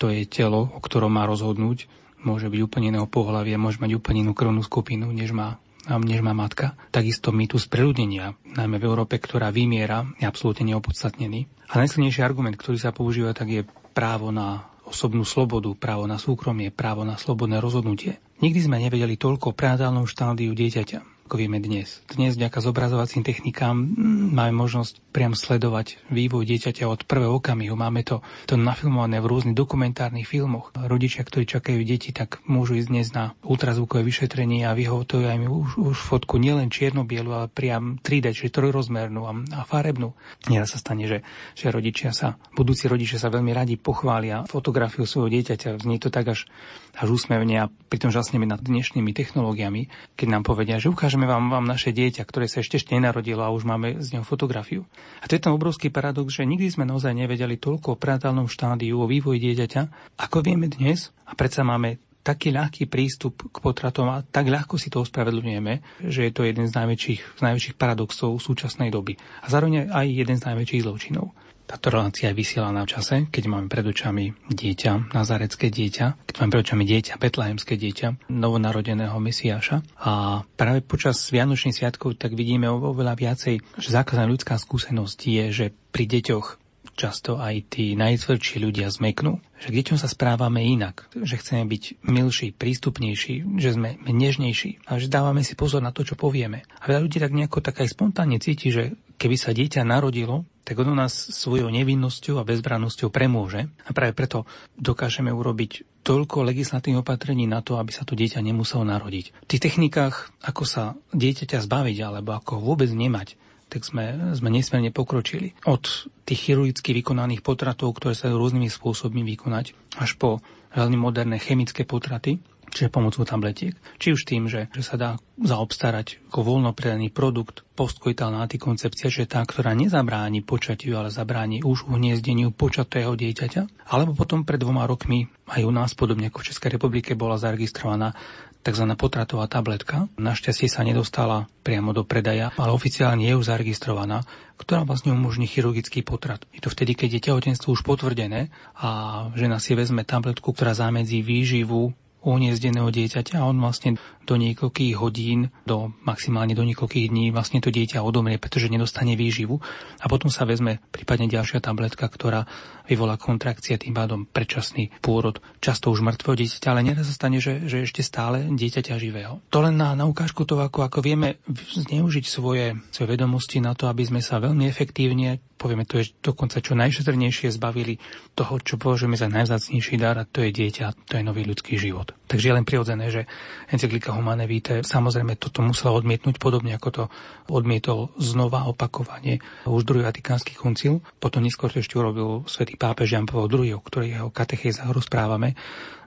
to 0.00 0.08
je 0.08 0.24
telo, 0.24 0.72
o 0.72 0.80
ktorom 0.80 1.12
má 1.12 1.28
rozhodnúť, 1.28 1.92
môže 2.24 2.48
byť 2.48 2.60
úplne 2.62 2.94
iného 2.94 3.10
pohľavia, 3.10 3.60
môže 3.60 3.82
mať 3.82 3.98
úplne 3.98 4.24
inú 4.24 4.32
krvnú 4.32 4.62
skupinu, 4.64 5.10
než 5.12 5.34
má 5.34 5.60
než 5.88 6.22
má 6.22 6.30
matka. 6.30 6.78
Takisto 6.94 7.34
z 7.34 7.66
preľudnenia, 7.66 8.38
najmä 8.54 8.76
v 8.78 8.86
Európe, 8.86 9.18
ktorá 9.18 9.50
vymiera, 9.50 10.06
je 10.18 10.26
absolútne 10.26 10.70
neopodstatnený. 10.70 11.50
A 11.72 11.80
najsilnejší 11.80 12.22
argument, 12.22 12.54
ktorý 12.54 12.78
sa 12.78 12.94
používa, 12.94 13.34
tak 13.34 13.48
je 13.50 13.62
právo 13.96 14.30
na 14.30 14.68
osobnú 14.86 15.24
slobodu, 15.24 15.72
právo 15.74 16.04
na 16.04 16.20
súkromie, 16.20 16.68
právo 16.68 17.02
na 17.02 17.16
slobodné 17.16 17.58
rozhodnutie. 17.58 18.20
Nikdy 18.42 18.60
sme 18.66 18.82
nevedeli 18.82 19.16
toľko 19.16 19.54
o 19.54 19.56
prenatalnom 19.56 20.04
štádiu 20.04 20.52
dieťaťa 20.52 21.12
ako 21.32 21.48
vieme 21.48 21.64
dnes. 21.64 22.04
Dnes 22.12 22.36
vďaka 22.36 22.60
zobrazovacím 22.60 23.24
technikám 23.24 23.72
mm, 23.72 24.36
máme 24.36 24.52
možnosť 24.52 25.00
priam 25.16 25.32
sledovať 25.32 25.96
vývoj 26.12 26.44
dieťaťa 26.44 26.84
od 26.84 27.08
prvého 27.08 27.40
okamihu. 27.40 27.72
Máme 27.72 28.04
to, 28.04 28.20
to 28.44 28.60
nafilmované 28.60 29.16
v 29.16 29.32
rôznych 29.32 29.56
dokumentárnych 29.56 30.28
filmoch. 30.28 30.76
Rodičia, 30.76 31.24
ktorí 31.24 31.48
čakajú 31.48 31.80
deti, 31.88 32.12
tak 32.12 32.44
môžu 32.44 32.76
ísť 32.76 32.88
dnes 32.92 33.08
na 33.16 33.32
ultrazvukové 33.48 34.04
vyšetrenie 34.04 34.68
a 34.68 34.76
vyhovujú 34.76 35.24
aj 35.24 35.40
už, 35.48 35.70
už 35.80 35.96
fotku 36.04 36.36
nielen 36.36 36.68
čierno-bielu, 36.68 37.32
ale 37.32 37.46
priam 37.48 37.96
3D, 38.04 38.36
čiže 38.36 38.52
trojrozmernú 38.52 39.24
a, 39.24 39.32
a 39.56 39.60
farebnú. 39.64 40.12
Nieraz 40.52 40.76
sa 40.76 40.84
stane, 40.84 41.08
že, 41.08 41.24
že 41.56 41.72
rodičia 41.72 42.12
sa, 42.12 42.36
budúci 42.52 42.92
rodičia 42.92 43.16
sa 43.16 43.32
veľmi 43.32 43.56
radi 43.56 43.80
pochvália 43.80 44.44
fotografiu 44.44 45.08
svojho 45.08 45.32
dieťaťa. 45.32 45.80
Znie 45.80 45.96
to 45.96 46.12
tak 46.12 46.28
až, 46.28 46.44
až 46.92 47.08
úsmevne 47.08 47.56
a 47.56 47.72
pritom 47.88 48.12
žasneme 48.12 48.44
nad 48.44 48.60
dnešnými 48.60 49.16
technológiami, 49.16 49.88
keď 50.12 50.28
nám 50.28 50.44
povedia, 50.44 50.76
že 50.76 50.92
ukážeme 50.92 51.21
ukážeme 51.22 51.38
vám, 51.38 51.54
vám 51.54 51.66
naše 51.70 51.94
dieťa, 51.94 52.26
ktoré 52.26 52.50
sa 52.50 52.66
ešte 52.66 52.82
ešte 52.82 52.98
nenarodilo 52.98 53.46
a 53.46 53.54
už 53.54 53.62
máme 53.62 54.02
z 54.02 54.18
neho 54.18 54.26
fotografiu. 54.26 54.82
A 55.22 55.30
to 55.30 55.38
je 55.38 55.44
ten 55.46 55.54
obrovský 55.54 55.86
paradox, 55.86 56.34
že 56.34 56.42
nikdy 56.42 56.66
sme 56.66 56.82
naozaj 56.82 57.14
nevedeli 57.14 57.62
toľko 57.62 57.94
o 57.94 58.00
prenatálnom 58.00 58.50
štádiu, 58.50 58.98
o 58.98 59.06
vývoji 59.06 59.38
dieťaťa, 59.38 59.82
ako 60.18 60.42
vieme 60.42 60.66
dnes. 60.66 61.14
A 61.22 61.38
predsa 61.38 61.62
máme 61.62 62.02
taký 62.26 62.50
ľahký 62.50 62.90
prístup 62.90 63.38
k 63.54 63.56
potratom 63.62 64.10
a 64.10 64.26
tak 64.26 64.50
ľahko 64.50 64.74
si 64.82 64.90
to 64.90 64.98
ospravedlňujeme, 65.06 66.02
že 66.10 66.26
je 66.26 66.32
to 66.34 66.42
jeden 66.42 66.66
z 66.66 66.74
najväčších, 66.74 67.38
z 67.38 67.40
najväčších 67.46 67.78
paradoxov 67.78 68.42
súčasnej 68.42 68.90
doby. 68.90 69.14
A 69.42 69.46
zároveň 69.46 69.94
aj 69.94 70.06
jeden 70.10 70.36
z 70.38 70.46
najväčších 70.50 70.82
zločinov. 70.82 71.30
Táto 71.72 71.88
relácia 71.88 72.28
je 72.28 72.36
vysielaná 72.36 72.84
v 72.84 72.92
čase, 73.00 73.16
keď 73.32 73.48
máme 73.48 73.72
pred 73.72 73.80
očami 73.80 74.36
dieťa, 74.44 75.16
nazarecké 75.16 75.72
dieťa, 75.72 76.28
keď 76.28 76.34
máme 76.36 76.52
pred 76.52 76.62
očami 76.68 76.84
dieťa, 76.84 77.16
betlehemské 77.16 77.80
dieťa, 77.80 78.28
novonarodeného 78.28 79.16
Mesiáša. 79.16 79.80
A 80.04 80.44
práve 80.44 80.84
počas 80.84 81.16
Vianočných 81.32 81.72
sviatkov 81.72 82.20
tak 82.20 82.36
vidíme 82.36 82.68
oveľa 82.68 83.16
viacej, 83.16 83.64
že 83.80 83.88
základná 83.88 84.28
ľudská 84.28 84.60
skúsenosť 84.60 85.18
je, 85.24 85.44
že 85.48 85.66
pri 85.72 86.04
deťoch 86.12 86.60
často 86.92 87.40
aj 87.40 87.72
tí 87.72 87.96
najtvrdší 87.96 88.60
ľudia 88.60 88.92
zmeknú, 88.92 89.40
že 89.56 89.72
k 89.72 89.76
deťom 89.80 89.98
sa 89.98 90.10
správame 90.10 90.60
inak, 90.66 91.08
že 91.16 91.40
chceme 91.40 91.64
byť 91.64 92.04
milší, 92.04 92.52
prístupnejší, 92.52 93.48
že 93.56 93.70
sme 93.72 93.96
nežnejší 94.04 94.84
a 94.84 95.00
že 95.00 95.08
dávame 95.08 95.40
si 95.46 95.56
pozor 95.56 95.80
na 95.80 95.94
to, 95.94 96.04
čo 96.04 96.18
povieme. 96.18 96.68
A 96.68 96.84
veľa 96.84 97.04
ľudí 97.06 97.18
tak 97.22 97.32
nejako 97.32 97.64
tak 97.64 97.80
aj 97.80 97.96
spontánne 97.96 98.36
cíti, 98.42 98.68
že 98.68 98.92
keby 99.22 99.36
sa 99.38 99.54
dieťa 99.54 99.86
narodilo, 99.86 100.42
tak 100.66 100.82
ono 100.82 100.98
nás 100.98 101.14
svojou 101.14 101.70
nevinnosťou 101.70 102.42
a 102.42 102.46
bezbrannosťou 102.46 103.14
premôže. 103.14 103.70
A 103.86 103.90
práve 103.94 104.18
preto 104.18 104.50
dokážeme 104.74 105.30
urobiť 105.30 106.02
toľko 106.02 106.42
legislatívnych 106.42 107.06
opatrení 107.06 107.46
na 107.46 107.62
to, 107.62 107.78
aby 107.78 107.94
sa 107.94 108.02
to 108.02 108.18
dieťa 108.18 108.42
nemuselo 108.42 108.82
narodiť. 108.82 109.46
V 109.46 109.50
tých 109.50 109.62
technikách, 109.62 110.34
ako 110.42 110.66
sa 110.66 110.98
dieťaťa 111.14 111.62
zbaviť 111.62 111.96
alebo 112.02 112.34
ako 112.34 112.58
ho 112.58 112.62
vôbec 112.74 112.90
nemať, 112.90 113.38
tak 113.70 113.86
sme, 113.86 114.34
sme 114.36 114.52
nesmierne 114.52 114.92
pokročili. 114.92 115.56
Od 115.64 116.10
tých 116.28 116.50
chirurgicky 116.50 116.92
vykonaných 116.92 117.40
potratov, 117.40 117.96
ktoré 117.96 118.12
sa 118.18 118.28
rôznymi 118.28 118.68
spôsobmi 118.68 119.22
vykonať, 119.32 119.72
až 120.02 120.18
po 120.18 120.44
veľmi 120.74 120.98
moderné 120.98 121.38
chemické 121.40 121.88
potraty, 121.88 122.42
čiže 122.72 122.88
pomocou 122.88 123.22
tabletiek. 123.28 123.76
Či 124.00 124.16
už 124.16 124.24
tým, 124.24 124.48
že, 124.48 124.72
že 124.72 124.82
sa 124.82 124.96
dá 124.96 125.10
zaobstarať 125.36 126.32
ako 126.32 126.40
voľno 126.40 126.72
predaný 126.72 127.12
produkt 127.12 127.62
postkoitálna 127.76 128.40
antikoncepcia, 128.48 129.12
že 129.12 129.28
tá, 129.28 129.44
ktorá 129.44 129.76
nezabráni 129.76 130.40
počatiu, 130.40 130.96
ale 130.96 131.12
zabráni 131.12 131.60
už 131.60 131.86
uhniezdeniu 131.86 132.52
počatého 132.52 133.12
dieťaťa. 133.12 133.92
Alebo 133.92 134.16
potom 134.16 134.48
pred 134.48 134.58
dvoma 134.58 134.88
rokmi 134.88 135.28
aj 135.52 135.62
u 135.62 135.72
nás, 135.72 135.92
podobne 135.92 136.32
ako 136.32 136.40
v 136.40 136.48
Českej 136.48 136.70
republike, 136.80 137.12
bola 137.12 137.36
zaregistrovaná 137.36 138.16
tzv. 138.62 138.86
potratová 138.94 139.50
tabletka. 139.50 140.06
Našťastie 140.16 140.70
sa 140.70 140.86
nedostala 140.86 141.50
priamo 141.66 141.90
do 141.90 142.06
predaja, 142.06 142.54
ale 142.54 142.70
oficiálne 142.70 143.26
je 143.26 143.34
už 143.34 143.50
zaregistrovaná, 143.50 144.22
ktorá 144.56 144.86
vlastne 144.86 145.10
umožní 145.10 145.50
chirurgický 145.50 146.06
potrat. 146.06 146.46
Je 146.54 146.62
to 146.62 146.70
vtedy, 146.70 146.94
keď 146.94 147.18
je 147.18 147.24
tehotenstvo 147.26 147.74
už 147.74 147.82
potvrdené 147.82 148.54
a 148.78 148.88
žena 149.34 149.58
si 149.58 149.74
vezme 149.74 150.06
tabletku, 150.06 150.54
ktorá 150.54 150.78
zamedzí 150.78 151.20
výživu 151.20 151.90
uniezdeného 152.22 152.88
dieťaťa 152.88 153.42
a 153.42 153.46
on 153.46 153.58
vlastne 153.58 153.98
do 154.22 154.38
niekoľkých 154.38 154.94
hodín, 154.98 155.50
do 155.66 155.90
maximálne 156.06 156.54
do 156.54 156.62
niekoľkých 156.62 157.10
dní 157.10 157.34
vlastne 157.34 157.58
to 157.58 157.74
dieťa 157.74 158.02
odomrie, 158.02 158.38
pretože 158.38 158.70
nedostane 158.70 159.18
výživu 159.18 159.58
a 159.98 160.06
potom 160.06 160.30
sa 160.30 160.46
vezme 160.46 160.78
prípadne 160.94 161.26
ďalšia 161.26 161.58
tabletka, 161.58 162.06
ktorá 162.06 162.46
vyvolá 162.86 163.18
kontrakcie, 163.18 163.78
tým 163.78 163.94
pádom 163.94 164.26
predčasný 164.26 164.94
pôrod 165.02 165.42
často 165.58 165.90
už 165.90 166.02
mŕtvého 166.06 166.38
dieťaťa, 166.38 166.68
ale 166.70 166.86
neraz 166.86 167.10
sa 167.10 167.14
stane, 167.18 167.42
že, 167.42 167.66
že 167.66 167.86
ešte 167.86 168.02
stále 168.02 168.46
dieťaťa 168.50 168.94
živého. 168.98 169.42
To 169.50 169.58
len 169.62 169.74
na, 169.74 169.94
na 169.98 170.06
ukážku 170.06 170.46
toho, 170.46 170.62
ako, 170.66 170.86
ako 170.86 170.98
vieme 171.02 171.42
zneužiť 171.50 172.24
svoje, 172.26 172.78
svoje 172.94 173.08
vedomosti 173.18 173.58
na 173.58 173.74
to, 173.74 173.90
aby 173.90 174.06
sme 174.06 174.20
sa 174.22 174.38
veľmi 174.38 174.66
efektívne 174.66 175.42
povieme 175.62 175.86
to 175.86 176.02
je 176.02 176.10
dokonca 176.18 176.58
čo 176.58 176.74
najšetrnejšie 176.74 177.54
zbavili 177.54 178.02
toho, 178.34 178.58
čo 178.58 178.74
považujeme 178.82 179.14
za 179.14 179.30
najvzácnejší 179.30 179.94
dar 179.94 180.18
a 180.18 180.26
to 180.26 180.42
je 180.42 180.50
dieťa, 180.50 181.06
to 181.06 181.14
je 181.14 181.22
nový 181.22 181.46
ľudský 181.46 181.78
život. 181.78 182.10
Takže 182.26 182.50
je 182.50 182.56
len 182.58 182.66
prirodzené, 182.66 183.06
že 183.14 183.30
encyklika 183.70 184.10
Humane 184.10 184.50
Vitae 184.50 184.82
samozrejme 184.82 185.38
toto 185.38 185.62
musela 185.62 185.94
odmietnúť, 185.94 186.42
podobne 186.42 186.74
ako 186.74 186.88
to 186.90 187.04
odmietol 187.46 188.10
znova 188.18 188.66
opakovanie 188.66 189.38
už 189.68 189.86
druhý 189.86 190.02
Vatikánsky 190.02 190.58
koncil. 190.58 190.98
Potom 191.22 191.46
neskôr 191.46 191.70
to 191.70 191.78
ešte 191.78 191.94
urobil 191.94 192.42
svätý 192.50 192.74
pápež 192.74 193.14
Jan 193.14 193.30
Pavel 193.30 193.46
II, 193.52 193.78
o 193.78 193.84
ktorej 193.86 194.18
jeho 194.18 194.28
katechézach 194.34 194.90
rozprávame 194.90 195.54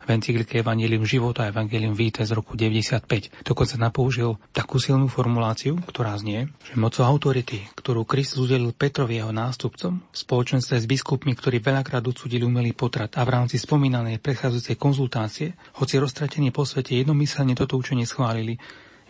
v 0.05 0.13
encyklike 0.13 0.61
Evangelium 0.61 1.03
života 1.03 1.49
Evangelium 1.49 1.97
Vitae 1.97 2.23
z 2.23 2.37
roku 2.37 2.53
95. 2.53 3.43
Dokonca 3.43 3.75
napoužil 3.81 4.37
takú 4.53 4.77
silnú 4.77 5.09
formuláciu, 5.09 5.81
ktorá 5.81 6.13
znie, 6.21 6.53
že 6.63 6.77
mocou 6.77 7.03
autority, 7.03 7.65
ktorú 7.73 8.05
Kristus 8.07 8.45
udelil 8.47 8.71
Petrovi 8.71 9.17
jeho 9.17 9.33
nástupcom, 9.33 9.99
v 9.99 10.15
spoločenstve 10.15 10.79
s 10.79 10.85
biskupmi, 10.85 11.35
ktorí 11.35 11.59
veľakrát 11.59 12.05
odsudili 12.05 12.45
umelý 12.47 12.71
potrat 12.71 13.17
a 13.17 13.25
v 13.27 13.33
rámci 13.35 13.59
spomínanej 13.59 14.21
predchádzajúcej 14.23 14.77
konzultácie, 14.79 15.47
hoci 15.81 15.99
roztratení 15.99 16.53
po 16.55 16.63
svete 16.63 16.95
jednomyselne 16.95 17.57
toto 17.57 17.75
učenie 17.75 18.07
schválili, 18.07 18.55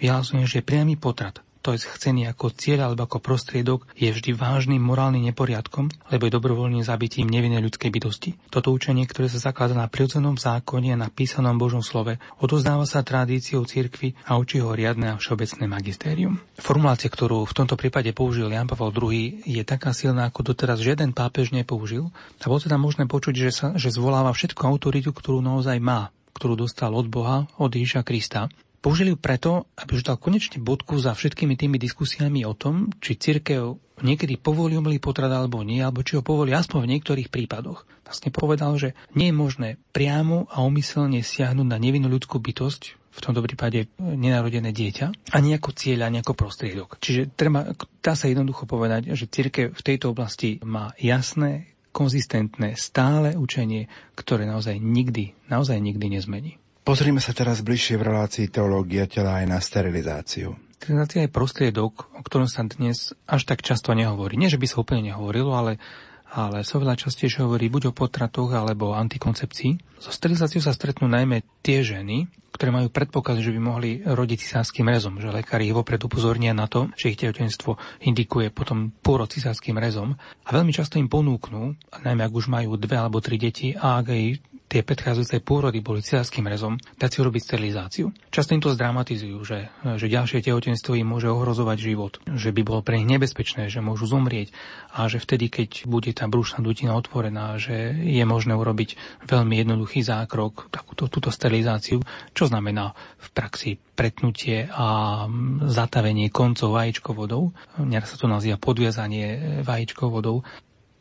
vyhlasujem, 0.02 0.50
že 0.50 0.66
priamy 0.66 0.98
potrat 0.98 1.45
to 1.66 1.74
je 1.74 1.82
chcený 1.82 2.30
ako 2.30 2.54
cieľ 2.54 2.94
alebo 2.94 3.10
ako 3.10 3.18
prostriedok, 3.18 3.90
je 3.98 4.14
vždy 4.14 4.38
vážnym 4.38 4.78
morálnym 4.78 5.26
neporiadkom, 5.34 5.90
lebo 6.14 6.30
je 6.30 6.36
dobrovoľným 6.38 6.86
zabitím 6.86 7.26
nevinnej 7.26 7.66
ľudskej 7.66 7.90
bytosti. 7.90 8.38
Toto 8.54 8.70
učenie, 8.70 9.10
ktoré 9.10 9.26
sa 9.26 9.50
zakladá 9.50 9.74
na 9.74 9.90
prirodzenom 9.90 10.38
zákone 10.38 10.94
a 10.94 11.02
na 11.02 11.10
písanom 11.10 11.58
Božom 11.58 11.82
slove, 11.82 12.22
odozdáva 12.38 12.86
sa 12.86 13.02
tradíciou 13.02 13.66
cirkvy 13.66 14.14
a 14.30 14.38
učí 14.38 14.62
ho 14.62 14.78
riadne 14.78 15.18
a 15.18 15.18
všeobecné 15.18 15.66
magistérium. 15.66 16.38
Formulácia, 16.62 17.10
ktorú 17.10 17.50
v 17.50 17.58
tomto 17.58 17.74
prípade 17.74 18.14
použil 18.14 18.54
Jan 18.54 18.70
Pavel 18.70 18.94
II, 18.94 19.42
je 19.50 19.64
taká 19.66 19.98
silná, 19.98 20.30
ako 20.30 20.54
doteraz 20.54 20.86
žiaden 20.86 21.18
pápež 21.18 21.50
nepoužil. 21.50 22.14
A 22.40 22.46
bolo 22.46 22.62
teda 22.62 22.78
možné 22.78 23.10
počuť, 23.10 23.34
že, 23.34 23.50
sa, 23.50 23.68
že 23.74 23.90
zvoláva 23.90 24.30
všetku 24.30 24.62
autoritu, 24.62 25.10
ktorú 25.10 25.42
naozaj 25.42 25.82
má 25.82 26.14
ktorú 26.36 26.68
dostal 26.68 26.92
od 26.92 27.08
Boha, 27.08 27.48
od 27.56 27.72
Ježiša 27.72 28.04
Krista. 28.04 28.52
Použili 28.86 29.10
ju 29.10 29.18
preto, 29.18 29.66
aby 29.82 29.98
už 29.98 30.06
dal 30.06 30.22
konečne 30.22 30.62
bodku 30.62 31.02
za 31.02 31.18
všetkými 31.18 31.58
tými 31.58 31.82
diskusiami 31.82 32.46
o 32.46 32.54
tom, 32.54 32.94
či 33.02 33.18
cirkev 33.18 33.82
niekedy 34.06 34.38
povolí 34.38 34.78
umelý 34.78 35.02
potrat 35.02 35.34
alebo 35.34 35.66
nie, 35.66 35.82
alebo 35.82 36.06
či 36.06 36.14
ho 36.14 36.22
povolí 36.22 36.54
aspoň 36.54 36.86
v 36.86 36.92
niektorých 36.94 37.34
prípadoch. 37.34 37.90
Vlastne 38.06 38.30
povedal, 38.30 38.78
že 38.78 38.94
nie 39.18 39.34
je 39.34 39.36
možné 39.42 39.70
priamo 39.90 40.46
a 40.54 40.62
umyselne 40.62 41.26
siahnuť 41.26 41.66
na 41.66 41.82
nevinnú 41.82 42.14
ľudskú 42.14 42.38
bytosť, 42.38 43.02
v 43.16 43.24
tomto 43.24 43.42
prípade 43.42 43.90
nenarodené 43.98 44.70
dieťa, 44.70 45.34
ani 45.34 45.58
ako 45.58 45.74
cieľ, 45.74 46.06
ani 46.06 46.22
ako 46.22 46.38
prostriedok. 46.38 47.02
Čiže 47.02 47.34
treba, 47.34 47.74
dá 48.06 48.14
sa 48.14 48.30
jednoducho 48.30 48.70
povedať, 48.70 49.18
že 49.18 49.26
cirkev 49.26 49.74
v 49.74 49.82
tejto 49.82 50.14
oblasti 50.14 50.62
má 50.62 50.94
jasné, 51.02 51.74
konzistentné, 51.96 52.76
stále 52.76 53.40
učenie, 53.40 53.88
ktoré 54.20 54.44
naozaj 54.44 54.78
nikdy, 54.84 55.32
naozaj 55.48 55.80
nikdy 55.80 56.20
nezmení. 56.20 56.60
Pozrime 56.86 57.18
sa 57.18 57.34
teraz 57.34 57.66
bližšie 57.66 57.98
v 57.98 58.14
relácii 58.14 58.46
teológia 58.54 59.10
tela 59.10 59.42
aj 59.42 59.46
na 59.50 59.58
sterilizáciu. 59.58 60.54
Sterilizácia 60.78 61.26
je 61.26 61.34
prostriedok, 61.34 62.14
o 62.14 62.22
ktorom 62.22 62.46
sa 62.46 62.62
dnes 62.62 63.10
až 63.26 63.42
tak 63.50 63.66
často 63.66 63.98
nehovorí. 63.98 64.38
Nie, 64.38 64.54
že 64.54 64.62
by 64.62 64.70
sa 64.70 64.86
úplne 64.86 65.10
nehovorilo, 65.10 65.50
ale, 65.58 65.82
ale 66.30 66.62
sa 66.62 66.78
veľa 66.78 66.94
častejšie 66.94 67.42
hovorí 67.42 67.74
buď 67.74 67.90
o 67.90 67.98
potratoch 67.98 68.54
alebo 68.54 68.94
antikoncepcii. 68.94 69.98
So 69.98 70.14
sterilizáciou 70.14 70.62
sa 70.62 70.78
stretnú 70.78 71.10
najmä 71.10 71.42
tie 71.66 71.82
ženy, 71.82 72.30
ktoré 72.54 72.70
majú 72.70 72.94
predpoklad, 72.94 73.42
že 73.42 73.50
by 73.50 73.60
mohli 73.66 74.06
rodiť 74.06 74.46
cisárským 74.46 74.86
rezom, 74.86 75.18
že 75.18 75.34
lekári 75.34 75.66
ich 75.66 75.74
vopred 75.74 76.06
upozornia 76.06 76.54
na 76.54 76.70
to, 76.70 76.94
že 76.94 77.10
ich 77.10 77.18
tehotenstvo 77.18 77.82
indikuje 78.06 78.54
potom 78.54 78.94
pôrod 79.02 79.34
cisárským 79.34 79.82
rezom 79.82 80.14
a 80.22 80.50
veľmi 80.54 80.70
často 80.70 81.02
im 81.02 81.10
ponúknú, 81.10 81.74
najmä 82.06 82.22
ak 82.22 82.34
už 82.38 82.46
majú 82.46 82.78
dve 82.78 83.02
alebo 83.02 83.26
tri 83.26 83.42
deti 83.42 83.74
a 83.74 83.98
ak 83.98 84.14
aj 84.14 84.24
tie 84.66 84.82
predchádzajúce 84.82 85.46
pôrody 85.46 85.80
boli 85.80 86.02
cisárským 86.02 86.50
rezom, 86.50 86.76
dať 86.98 87.10
si 87.10 87.18
urobiť 87.22 87.42
sterilizáciu. 87.42 88.06
Často 88.34 88.58
im 88.58 88.62
to 88.62 88.74
zdramatizujú, 88.74 89.38
že, 89.46 89.70
že 89.96 90.08
ďalšie 90.10 90.42
tehotenstvo 90.42 90.98
im 90.98 91.08
môže 91.08 91.30
ohrozovať 91.30 91.78
život, 91.78 92.18
že 92.34 92.50
by 92.50 92.62
bolo 92.66 92.82
pre 92.82 92.98
nich 92.98 93.10
nebezpečné, 93.10 93.70
že 93.70 93.86
môžu 93.86 94.10
zomrieť 94.10 94.52
a 94.92 95.06
že 95.06 95.22
vtedy, 95.22 95.54
keď 95.54 95.86
bude 95.86 96.10
tá 96.12 96.26
brúšna 96.26 96.66
dutina 96.66 96.98
otvorená, 96.98 97.62
že 97.62 97.94
je 97.94 98.24
možné 98.26 98.58
urobiť 98.58 98.98
veľmi 99.30 99.56
jednoduchý 99.62 100.02
zákrok, 100.02 100.68
takúto 100.74 101.08
túto 101.08 101.30
sterilizáciu, 101.30 102.02
čo 102.34 102.50
znamená 102.50 102.98
v 103.22 103.28
praxi 103.32 103.72
pretnutie 103.96 104.68
a 104.68 105.24
zatavenie 105.72 106.28
koncov 106.34 106.76
vajíčkovodov. 106.76 107.56
Neraz 107.86 108.12
sa 108.12 108.20
to 108.20 108.28
nazýva 108.28 108.60
podviazanie 108.60 109.62
vajíčkovodov. 109.64 110.44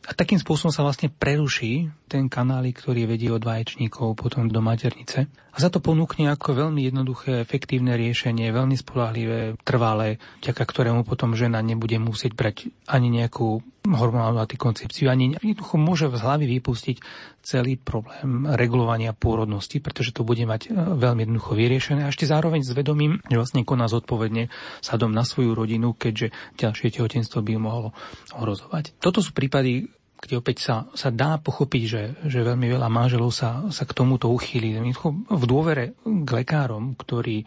A 0.04 0.12
takým 0.12 0.36
spôsobom 0.36 0.68
sa 0.68 0.84
vlastne 0.84 1.08
preruší 1.08 1.88
ten 2.12 2.28
kanály, 2.28 2.76
ktorý 2.76 3.08
vedie 3.08 3.32
od 3.32 3.40
vaječníkov 3.40 4.20
potom 4.20 4.52
do 4.52 4.60
maternice. 4.60 5.32
A 5.32 5.56
za 5.56 5.72
to 5.72 5.80
ponúkne 5.80 6.28
ako 6.28 6.68
veľmi 6.68 6.84
jednoduché, 6.84 7.40
efektívne 7.40 7.96
riešenie, 7.96 8.52
veľmi 8.52 8.76
spolahlivé, 8.76 9.56
trvalé, 9.64 10.20
vďaka 10.44 10.60
ktorému 10.60 11.08
potom 11.08 11.32
žena 11.32 11.64
nebude 11.64 11.96
musieť 11.96 12.36
brať 12.36 12.68
ani 12.84 13.08
nejakú 13.08 13.64
hormonálnu 13.84 14.40
antikoncepciu, 14.40 15.12
ani 15.12 15.36
jednoducho 15.36 15.76
môže 15.76 16.08
z 16.08 16.24
hlavy 16.24 16.48
vypustiť 16.58 16.96
celý 17.44 17.76
problém 17.76 18.48
regulovania 18.48 19.12
pôrodnosti, 19.12 19.76
pretože 19.84 20.16
to 20.16 20.24
bude 20.24 20.40
mať 20.48 20.68
e, 20.68 20.68
veľmi 20.72 21.28
jednoducho 21.28 21.52
vyriešené 21.52 22.08
a 22.08 22.10
ešte 22.10 22.24
zároveň 22.24 22.64
s 22.64 22.72
vedomím, 22.72 23.20
že 23.28 23.36
vlastne 23.36 23.60
koná 23.68 23.84
zodpovedne 23.84 24.48
sadom 24.80 25.12
na 25.12 25.28
svoju 25.28 25.52
rodinu, 25.52 25.92
keďže 25.92 26.32
ďalšie 26.56 26.96
tehotenstvo 26.96 27.44
by 27.44 27.50
ju 27.52 27.60
mohlo 27.60 27.88
ohrozovať. 28.32 28.96
Toto 28.96 29.20
sú 29.20 29.36
prípady, 29.36 29.92
kde 30.16 30.40
opäť 30.40 30.64
sa, 30.64 30.76
sa 30.96 31.12
dá 31.12 31.36
pochopiť, 31.36 31.82
že, 31.84 32.02
že 32.24 32.40
veľmi 32.40 32.64
veľa 32.72 32.88
manželov 32.88 33.28
sa, 33.36 33.68
sa 33.68 33.84
k 33.84 33.92
tomuto 33.92 34.32
uchýli. 34.32 34.80
V 35.28 35.44
dôvere 35.44 36.00
k 36.00 36.28
lekárom, 36.32 36.96
ktorí 36.96 37.44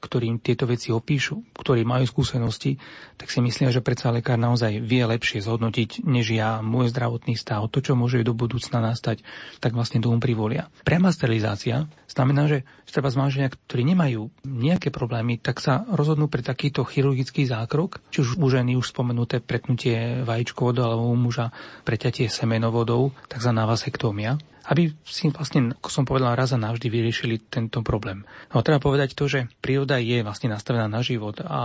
ktorým 0.00 0.40
tieto 0.40 0.64
veci 0.64 0.90
opíšu, 0.90 1.54
ktorí 1.54 1.84
majú 1.84 2.08
skúsenosti, 2.08 2.80
tak 3.20 3.28
si 3.28 3.44
myslia, 3.44 3.68
že 3.68 3.84
predsa 3.84 4.08
lekár 4.08 4.40
naozaj 4.40 4.80
vie 4.80 5.04
lepšie 5.04 5.44
zhodnotiť, 5.44 6.08
než 6.08 6.32
ja, 6.32 6.64
môj 6.64 6.88
zdravotný 6.88 7.36
stav, 7.36 7.68
to, 7.68 7.84
čo 7.84 7.92
môže 7.92 8.24
do 8.24 8.32
budúcna 8.32 8.80
nastať, 8.80 9.20
tak 9.60 9.76
vlastne 9.76 10.00
tomu 10.00 10.16
privolia. 10.16 10.72
Priama 10.82 11.12
sterilizácia 11.12 11.84
znamená, 12.08 12.48
že 12.48 12.64
treba 12.90 13.12
zmáženia, 13.12 13.52
ktorí 13.52 13.86
nemajú 13.86 14.32
nejaké 14.42 14.90
problémy, 14.90 15.38
tak 15.38 15.62
sa 15.62 15.86
rozhodnú 15.86 16.26
pre 16.26 16.42
takýto 16.42 16.82
chirurgický 16.82 17.46
zákrok, 17.46 18.02
či 18.10 18.26
už 18.26 18.40
u 18.40 18.46
ženy 18.50 18.74
už 18.74 18.90
spomenuté 18.90 19.38
pretnutie 19.38 20.26
vajíčkovodou 20.26 20.82
alebo 20.82 21.12
u 21.12 21.16
muža 21.16 21.54
preťatie 21.86 22.26
semenovodou, 22.26 23.14
takzvaná 23.30 23.68
vasektómia 23.68 24.40
aby 24.68 24.92
si 25.06 25.30
vlastne, 25.30 25.72
ako 25.78 25.90
som 25.92 26.04
povedal, 26.04 26.36
raz 26.36 26.52
a 26.52 26.58
navždy 26.60 26.90
vyriešili 26.90 27.48
tento 27.48 27.80
problém. 27.80 28.26
No 28.52 28.60
treba 28.60 28.82
povedať 28.82 29.16
to, 29.16 29.30
že 29.30 29.46
príroda 29.62 29.96
je 30.00 30.20
vlastne 30.26 30.50
nastavená 30.50 30.90
na 30.90 31.00
život 31.00 31.40
a 31.44 31.60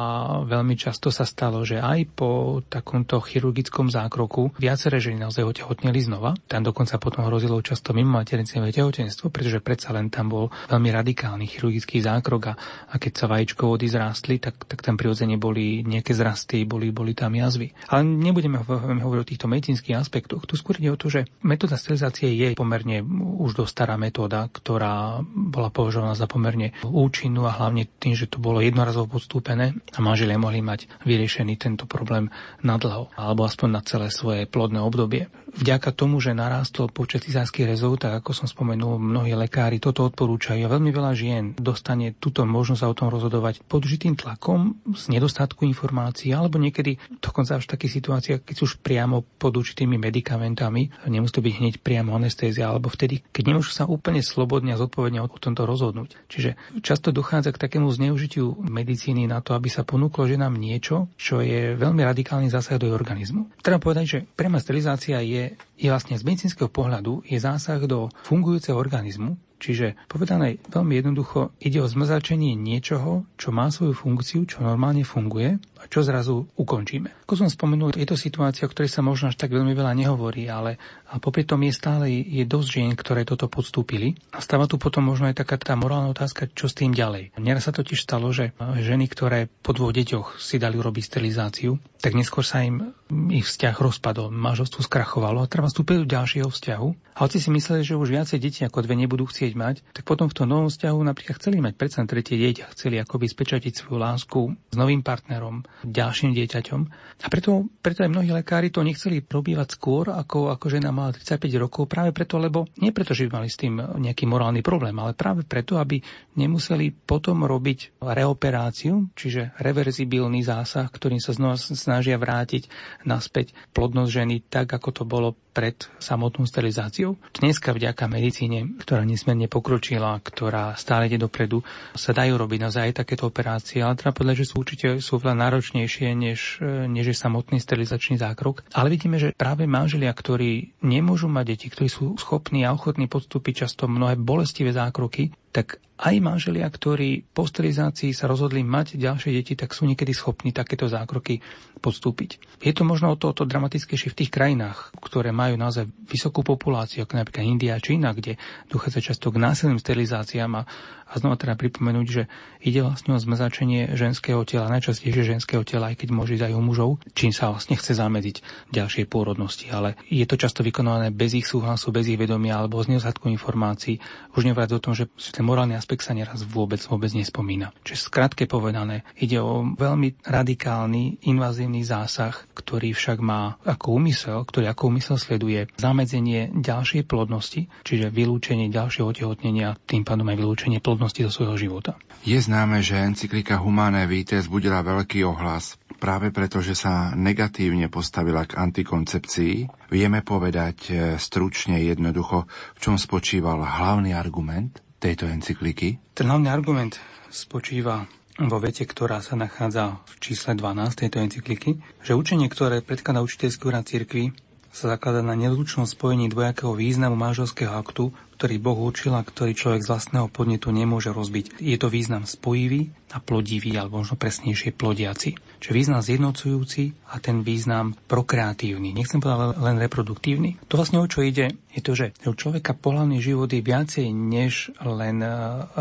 veľmi 0.46 0.78
často 0.78 1.10
sa 1.10 1.26
stalo, 1.26 1.66
že 1.66 1.82
aj 1.82 2.00
po 2.14 2.62
takomto 2.68 3.18
chirurgickom 3.24 3.90
zákroku 3.90 4.56
viaceré 4.62 5.02
ženy 5.02 5.26
naozaj 5.26 5.44
otehotneli 5.44 6.00
znova. 6.04 6.38
Tam 6.46 6.62
dokonca 6.62 7.02
potom 7.02 7.26
hrozilo 7.26 7.60
často 7.66 7.92
mimo 7.96 8.16
materinské 8.16 8.62
tehotenstvo, 8.62 9.34
pretože 9.34 9.64
predsa 9.64 9.96
len 9.96 10.14
tam 10.14 10.30
bol 10.30 10.46
veľmi 10.70 10.90
radikálny 10.94 11.50
chirurgický 11.50 12.04
zákrok 12.06 12.44
a, 12.52 12.54
a 12.92 12.96
keď 13.02 13.12
sa 13.16 13.26
vody 13.66 13.88
zrástli, 13.90 14.38
tak, 14.38 14.70
tak 14.70 14.86
tam 14.86 14.96
prirodzene 14.96 15.42
boli 15.42 15.82
nejaké 15.82 16.14
zrasty, 16.14 16.64
boli, 16.70 16.94
boli 16.94 17.18
tam 17.18 17.34
jazvy. 17.34 17.74
Ale 17.90 18.06
nebudeme 18.06 18.62
hovoriť 18.62 19.22
o 19.26 19.30
týchto 19.30 19.48
medicínskych 19.50 19.98
aspektoch. 19.98 20.46
Tu 20.46 20.54
skôr 20.60 20.78
ide 20.78 20.94
o 20.94 21.00
to, 21.00 21.10
že 21.10 21.26
metóda 21.42 21.80
sterilizácie 21.80 22.30
je 22.30 22.54
pomerne 22.54 22.85
pomerne 22.86 23.02
už 23.42 23.58
dosť 23.58 23.72
stará 23.74 23.96
metóda, 23.98 24.46
ktorá 24.46 25.26
bola 25.26 25.74
považovaná 25.74 26.14
za 26.14 26.30
pomerne 26.30 26.78
účinnú 26.86 27.50
a 27.50 27.58
hlavne 27.58 27.90
tým, 27.98 28.14
že 28.14 28.30
to 28.30 28.38
bolo 28.38 28.62
jednorazovo 28.62 29.18
podstúpené 29.18 29.74
a 29.74 30.00
manželia 30.06 30.38
mohli 30.38 30.62
mať 30.62 31.02
vyriešený 31.02 31.58
tento 31.58 31.90
problém 31.90 32.30
na 32.62 32.78
dlho, 32.78 33.10
alebo 33.18 33.42
aspoň 33.42 33.70
na 33.74 33.82
celé 33.82 34.14
svoje 34.14 34.46
plodné 34.46 34.78
obdobie. 34.86 35.26
Vďaka 35.56 35.96
tomu, 35.96 36.20
že 36.20 36.36
narástol 36.36 36.92
počet 36.92 37.24
cizárskych 37.24 37.64
rezov, 37.64 37.96
tak 37.96 38.20
ako 38.20 38.36
som 38.36 38.48
spomenul, 38.48 39.00
mnohí 39.00 39.32
lekári 39.40 39.80
toto 39.80 40.04
odporúčajú 40.04 40.68
a 40.68 40.72
veľmi 40.72 40.92
veľa 40.92 41.12
žien 41.16 41.56
dostane 41.56 42.12
túto 42.20 42.44
možnosť 42.44 42.82
sa 42.84 42.92
o 42.92 42.98
tom 42.98 43.08
rozhodovať 43.08 43.64
pod 43.64 43.88
žitým 43.88 44.20
tlakom 44.20 44.76
z 44.92 45.16
nedostatku 45.16 45.64
informácií 45.64 46.36
alebo 46.36 46.60
niekedy 46.60 47.00
dokonca 47.24 47.56
až 47.56 47.72
takých 47.72 48.04
situáciách, 48.04 48.44
keď 48.44 48.56
sú 48.60 48.64
už 48.66 48.82
priamo 48.82 49.22
pod 49.22 49.56
určitými 49.56 49.96
medikamentami, 49.96 50.92
nemusí 51.08 51.38
to 51.38 51.46
byť 51.46 51.54
hneď 51.62 51.74
priamo 51.80 52.18
anestézia, 52.18 52.68
alebo 52.68 52.90
vtedy, 52.90 53.22
keď 53.30 53.54
nemôžu 53.54 53.72
sa 53.72 53.88
úplne 53.88 54.26
slobodne 54.26 54.74
a 54.74 54.82
zodpovedne 54.82 55.22
o 55.22 55.30
tomto 55.30 55.64
rozhodnúť. 55.64 56.18
Čiže 56.28 56.58
často 56.82 57.14
dochádza 57.14 57.54
k 57.54 57.62
takému 57.62 57.88
zneužitiu 57.94 58.58
medicíny 58.60 59.30
na 59.30 59.40
to, 59.46 59.54
aby 59.54 59.70
sa 59.70 59.86
ponúklo 59.86 60.26
ženám 60.26 60.58
niečo, 60.58 61.08
čo 61.16 61.46
je 61.46 61.78
veľmi 61.78 62.02
radikálny 62.02 62.50
zásah 62.50 62.82
do 62.82 62.90
organizmu. 62.90 63.54
Treba 63.62 63.78
povedať, 63.78 64.06
že 64.10 64.20
priama 64.26 64.58
sterilizácia 64.58 65.22
je 65.22 65.45
je 65.78 65.88
vlastne 65.92 66.18
z 66.18 66.26
medicínskeho 66.26 66.72
pohľadu 66.72 67.28
je 67.28 67.38
zásah 67.38 67.82
do 67.86 68.10
fungujúceho 68.26 68.80
organizmu, 68.80 69.38
Čiže 69.56 69.96
povedané 70.12 70.60
veľmi 70.68 71.00
jednoducho, 71.00 71.56
ide 71.64 71.80
o 71.80 71.88
zmrzačenie 71.88 72.60
niečoho, 72.60 73.24
čo 73.40 73.56
má 73.56 73.72
svoju 73.72 73.96
funkciu, 73.96 74.44
čo 74.44 74.62
normálne 74.62 75.08
funguje 75.08 75.58
čo 75.90 76.06
zrazu 76.06 76.48
ukončíme. 76.56 77.26
Ako 77.26 77.46
som 77.46 77.50
spomenul, 77.50 77.96
je 77.96 78.08
to 78.08 78.18
situácia, 78.18 78.66
o 78.66 78.72
ktorej 78.72 78.92
sa 78.92 79.06
možno 79.06 79.32
až 79.32 79.38
tak 79.40 79.54
veľmi 79.54 79.74
veľa 79.74 79.94
nehovorí, 79.96 80.50
ale 80.50 80.78
a 81.10 81.22
popri 81.22 81.48
tom 81.48 81.64
je 81.64 81.72
stále 81.72 82.10
je 82.12 82.44
dosť 82.44 82.68
žien, 82.68 82.92
ktoré 82.94 83.24
toto 83.24 83.48
podstúpili. 83.48 84.18
A 84.36 84.44
stáva 84.44 84.68
tu 84.68 84.76
potom 84.76 85.06
možno 85.06 85.30
aj 85.32 85.40
taká 85.46 85.56
tá 85.62 85.78
morálna 85.78 86.12
otázka, 86.12 86.52
čo 86.52 86.68
s 86.68 86.76
tým 86.76 86.92
ďalej. 86.92 87.38
Mne 87.40 87.62
sa 87.64 87.72
totiž 87.72 88.04
stalo, 88.04 88.34
že 88.36 88.52
ženy, 88.60 89.08
ktoré 89.08 89.48
po 89.64 89.72
dvoch 89.72 89.96
deťoch 89.96 90.42
si 90.42 90.60
dali 90.60 90.76
urobiť 90.76 91.04
sterilizáciu, 91.06 91.80
tak 92.04 92.14
neskôr 92.14 92.46
sa 92.46 92.62
im 92.62 92.94
ich 93.30 93.46
vzťah 93.46 93.78
rozpadol, 93.78 94.34
manželstvo 94.34 94.82
skrachovalo 94.82 95.46
a 95.46 95.50
treba 95.50 95.70
vstúpiť 95.70 96.04
do 96.04 96.08
ďalšieho 96.10 96.50
vzťahu. 96.50 96.88
A 97.16 97.24
hoci 97.24 97.40
si 97.40 97.48
mysleli, 97.54 97.86
že 97.86 97.96
už 97.96 98.12
viacej 98.12 98.42
detí 98.42 98.62
ako 98.66 98.84
dve 98.84 98.98
nebudú 98.98 99.30
chcieť 99.30 99.54
mať, 99.56 99.76
tak 99.96 100.04
potom 100.04 100.28
v 100.28 100.36
tom 100.36 100.50
novom 100.52 100.68
vzťahu 100.68 101.00
napríklad 101.00 101.38
chceli 101.40 101.64
mať 101.64 101.74
predsa 101.80 102.04
tretie 102.04 102.36
dieťa, 102.36 102.76
chceli 102.76 103.00
akoby 103.00 103.30
spečatiť 103.30 103.72
svoju 103.72 103.98
lásku 104.02 104.40
s 104.52 104.76
novým 104.76 105.00
partnerom, 105.00 105.64
ďalším 105.84 106.32
dieťaťom. 106.32 106.82
A 107.24 107.28
preto, 107.28 107.68
preto 107.84 108.06
aj 108.06 108.12
mnohí 108.12 108.32
lekári 108.32 108.72
to 108.72 108.86
nechceli 108.86 109.20
probívať 109.20 109.76
skôr, 109.76 110.14
ako, 110.14 110.54
ako 110.54 110.66
žena 110.72 110.96
mala 110.96 111.12
35 111.12 111.50
rokov, 111.60 111.92
práve 111.92 112.16
preto, 112.16 112.40
lebo 112.40 112.70
nie 112.80 112.96
preto, 112.96 113.12
že 113.12 113.28
by 113.28 113.42
mali 113.42 113.50
s 113.52 113.60
tým 113.60 113.80
nejaký 113.80 114.28
morálny 114.28 114.64
problém, 114.64 114.96
ale 115.00 115.18
práve 115.18 115.44
preto, 115.44 115.80
aby 115.80 116.00
nemuseli 116.40 116.92
potom 116.94 117.44
robiť 117.44 118.00
reoperáciu, 118.00 119.12
čiže 119.16 119.56
reverzibilný 119.60 120.44
zásah, 120.44 120.88
ktorým 120.88 121.20
sa 121.20 121.36
znova 121.36 121.60
snažia 121.60 122.16
vrátiť 122.20 122.68
naspäť 123.08 123.56
plodnosť 123.72 124.12
ženy 124.12 124.36
tak, 124.48 124.72
ako 124.72 124.90
to 124.92 125.04
bolo 125.08 125.30
pred 125.56 125.88
samotnou 126.04 126.44
sterilizáciou. 126.44 127.16
Dneska 127.40 127.72
vďaka 127.72 128.12
medicíne, 128.12 128.76
ktorá 128.76 129.08
nesmierne 129.08 129.48
pokročila, 129.48 130.20
ktorá 130.20 130.76
stále 130.76 131.08
ide 131.08 131.16
dopredu, 131.16 131.64
sa 131.96 132.12
dajú 132.12 132.36
robiť 132.36 132.60
naozaj 132.60 132.84
aj 132.92 132.98
takéto 133.00 133.32
operácie, 133.32 133.80
ale 133.80 133.96
treba 133.96 134.12
povedať, 134.12 134.44
že 134.44 134.52
sú 134.52 134.60
určite 134.60 134.88
sú 135.00 135.16
veľa 135.16 135.40
náročnejšie, 135.48 136.12
než, 136.12 136.60
než 136.92 137.06
je 137.08 137.16
samotný 137.16 137.64
sterilizačný 137.64 138.20
zákrok. 138.20 138.68
Ale 138.76 138.92
vidíme, 138.92 139.16
že 139.16 139.32
práve 139.32 139.64
manželia, 139.64 140.12
ktorí 140.12 140.76
nemôžu 140.84 141.32
mať 141.32 141.56
deti, 141.56 141.68
ktorí 141.72 141.88
sú 141.88 142.20
schopní 142.20 142.68
a 142.68 142.76
ochotní 142.76 143.08
podstúpiť 143.08 143.64
často 143.64 143.88
mnohé 143.88 144.20
bolestivé 144.20 144.76
zákroky, 144.76 145.32
tak 145.56 145.80
aj 145.96 146.20
manželia, 146.20 146.68
ktorí 146.68 147.24
po 147.32 147.48
sterilizácii 147.48 148.12
sa 148.12 148.28
rozhodli 148.28 148.68
mať 148.68 149.00
ďalšie 149.00 149.32
deti, 149.32 149.56
tak 149.56 149.72
sú 149.72 149.88
niekedy 149.88 150.12
schopní 150.12 150.52
takéto 150.52 150.92
zákroky 150.92 151.40
podstúpiť. 151.80 152.60
Je 152.60 152.76
to 152.76 152.84
možno 152.84 153.16
o 153.16 153.20
to, 153.20 153.32
o 153.32 153.38
to 153.38 153.48
dramatickejšie 153.48 154.12
v 154.12 154.20
tých 154.20 154.34
krajinách, 154.36 154.92
ktoré 155.00 155.32
majú 155.32 155.56
naozaj 155.56 155.88
vysokú 156.12 156.44
populáciu, 156.44 157.08
ako 157.08 157.16
napríklad 157.16 157.48
India 157.48 157.80
a 157.80 157.84
Čína, 157.84 158.12
kde 158.12 158.36
dochádza 158.68 159.00
často 159.00 159.32
k 159.32 159.40
násilným 159.40 159.80
sterilizáciám 159.80 160.52
a 160.60 160.68
a 161.06 161.22
znova 161.22 161.38
treba 161.38 161.54
pripomenúť, 161.54 162.08
že 162.10 162.24
ide 162.66 162.82
vlastne 162.82 163.14
o 163.14 163.22
zmrzačenie 163.22 163.94
ženského 163.94 164.42
tela, 164.42 164.74
najčastejšie 164.74 165.38
ženského 165.38 165.62
tela, 165.62 165.94
aj 165.94 166.02
keď 166.02 166.10
môže 166.10 166.34
ísť 166.34 166.50
aj 166.50 166.54
u 166.58 166.62
mužov, 166.66 166.90
čím 167.14 167.30
sa 167.30 167.54
vlastne 167.54 167.78
chce 167.78 167.94
zamedziť 167.94 168.42
ďalšej 168.74 169.06
pôrodnosti. 169.06 169.70
Ale 169.70 169.94
je 170.10 170.26
to 170.26 170.34
často 170.34 170.66
vykonané 170.66 171.14
bez 171.14 171.38
ich 171.38 171.46
súhlasu, 171.46 171.94
bez 171.94 172.10
ich 172.10 172.18
vedomia 172.18 172.58
alebo 172.58 172.82
z 172.82 172.98
nedostatku 172.98 173.30
informácií. 173.30 174.02
Už 174.34 174.50
nevrať 174.50 174.76
o 174.76 174.84
tom, 174.84 174.98
že 174.98 175.06
morálny 175.46 175.78
aspekt 175.78 176.02
sa 176.02 176.18
neraz 176.18 176.42
vôbec, 176.42 176.82
vôbec 176.90 177.14
nespomína. 177.14 177.70
Čiže 177.86 178.10
skrátke 178.10 178.50
povedané, 178.50 179.06
ide 179.22 179.38
o 179.38 179.62
veľmi 179.64 180.26
radikálny, 180.26 181.30
invazívny 181.30 181.86
zásah, 181.86 182.34
ktorý 182.58 182.98
však 182.98 183.22
má 183.22 183.62
ako 183.62 184.02
úmysel, 184.02 184.42
ktorý 184.44 184.74
ako 184.74 184.90
úmysel 184.90 185.22
sleduje 185.22 185.70
zamedzenie 185.78 186.50
ďalšej 186.58 187.06
plodnosti, 187.06 187.70
čiže 187.86 188.10
vylúčenie 188.10 188.74
ďalšieho 188.74 189.14
otehotnenia, 189.14 189.78
tým 189.86 190.02
pádom 190.02 190.26
aj 190.34 190.38
vylúčenie 190.42 190.80
plodnosti 190.82 191.22
do 191.22 191.30
svojho 191.30 191.56
života. 191.56 191.94
Je 192.26 192.42
známe, 192.42 192.82
že 192.82 192.98
encyklika 192.98 193.62
Humane 193.62 194.10
Vitae 194.10 194.42
zbudila 194.42 194.82
veľký 194.82 195.22
ohlas 195.30 195.78
práve 195.98 196.30
preto, 196.30 196.62
že 196.62 196.78
sa 196.78 197.18
negatívne 197.18 197.90
postavila 197.90 198.46
k 198.46 198.62
antikoncepcii. 198.62 199.90
Vieme 199.90 200.22
povedať 200.22 200.78
e, 200.90 200.94
stručne, 201.18 201.82
jednoducho, 201.82 202.46
v 202.76 202.80
čom 202.80 202.96
spočíval 203.00 203.64
hlavný 203.64 204.14
argument 204.14 204.85
tejto 205.00 205.28
encykliky? 205.30 206.02
Ten 206.16 206.28
hlavný 206.32 206.50
argument 206.50 207.00
spočíva 207.28 208.08
vo 208.36 208.58
vete, 208.60 208.84
ktorá 208.84 209.24
sa 209.24 209.40
nachádza 209.40 210.04
v 210.12 210.14
čísle 210.20 210.60
12 210.60 211.02
tejto 211.08 211.24
encykliky, 211.24 211.80
že 212.04 212.18
učenie, 212.18 212.52
ktoré 212.52 212.84
predkladá 212.84 213.24
učiteľský 213.24 213.64
úrad 213.72 213.88
cirkvi, 213.88 214.36
sa 214.76 214.92
zaklada 214.92 215.24
na 215.24 215.40
nezlučnom 215.40 215.88
spojení 215.88 216.28
dvojakého 216.28 216.76
významu 216.76 217.16
manželského 217.16 217.72
aktu, 217.72 218.12
ktorý 218.36 218.56
Boh 218.60 218.76
určil 218.76 219.16
a 219.16 219.24
ktorý 219.24 219.56
človek 219.56 219.88
z 219.88 219.90
vlastného 219.96 220.28
podnetu 220.28 220.76
nemôže 220.76 221.16
rozbiť. 221.16 221.64
Je 221.64 221.80
to 221.80 221.88
význam 221.88 222.28
spojivý 222.28 222.92
a 223.16 223.24
plodivý, 223.24 223.80
alebo 223.80 224.04
možno 224.04 224.20
presnejšie 224.20 224.76
plodiaci. 224.76 225.40
Čiže 225.66 225.82
význam 225.82 226.06
zjednocujúci 226.06 227.10
a 227.10 227.18
ten 227.18 227.42
význam 227.42 227.98
prokreatívny. 228.06 228.94
Nechcem 228.94 229.18
povedať 229.18 229.58
len 229.58 229.82
reproduktívny. 229.82 230.62
To 230.70 230.78
vlastne 230.78 231.02
o 231.02 231.10
čo 231.10 231.26
ide, 231.26 231.58
je 231.74 231.82
to, 231.82 231.98
že 231.98 232.14
u 232.22 232.38
človeka 232.38 232.78
pohľavný 232.78 233.18
život 233.18 233.50
je 233.50 233.66
viacej 233.66 234.14
než 234.14 234.70
len 234.86 235.26
e, 235.26 235.30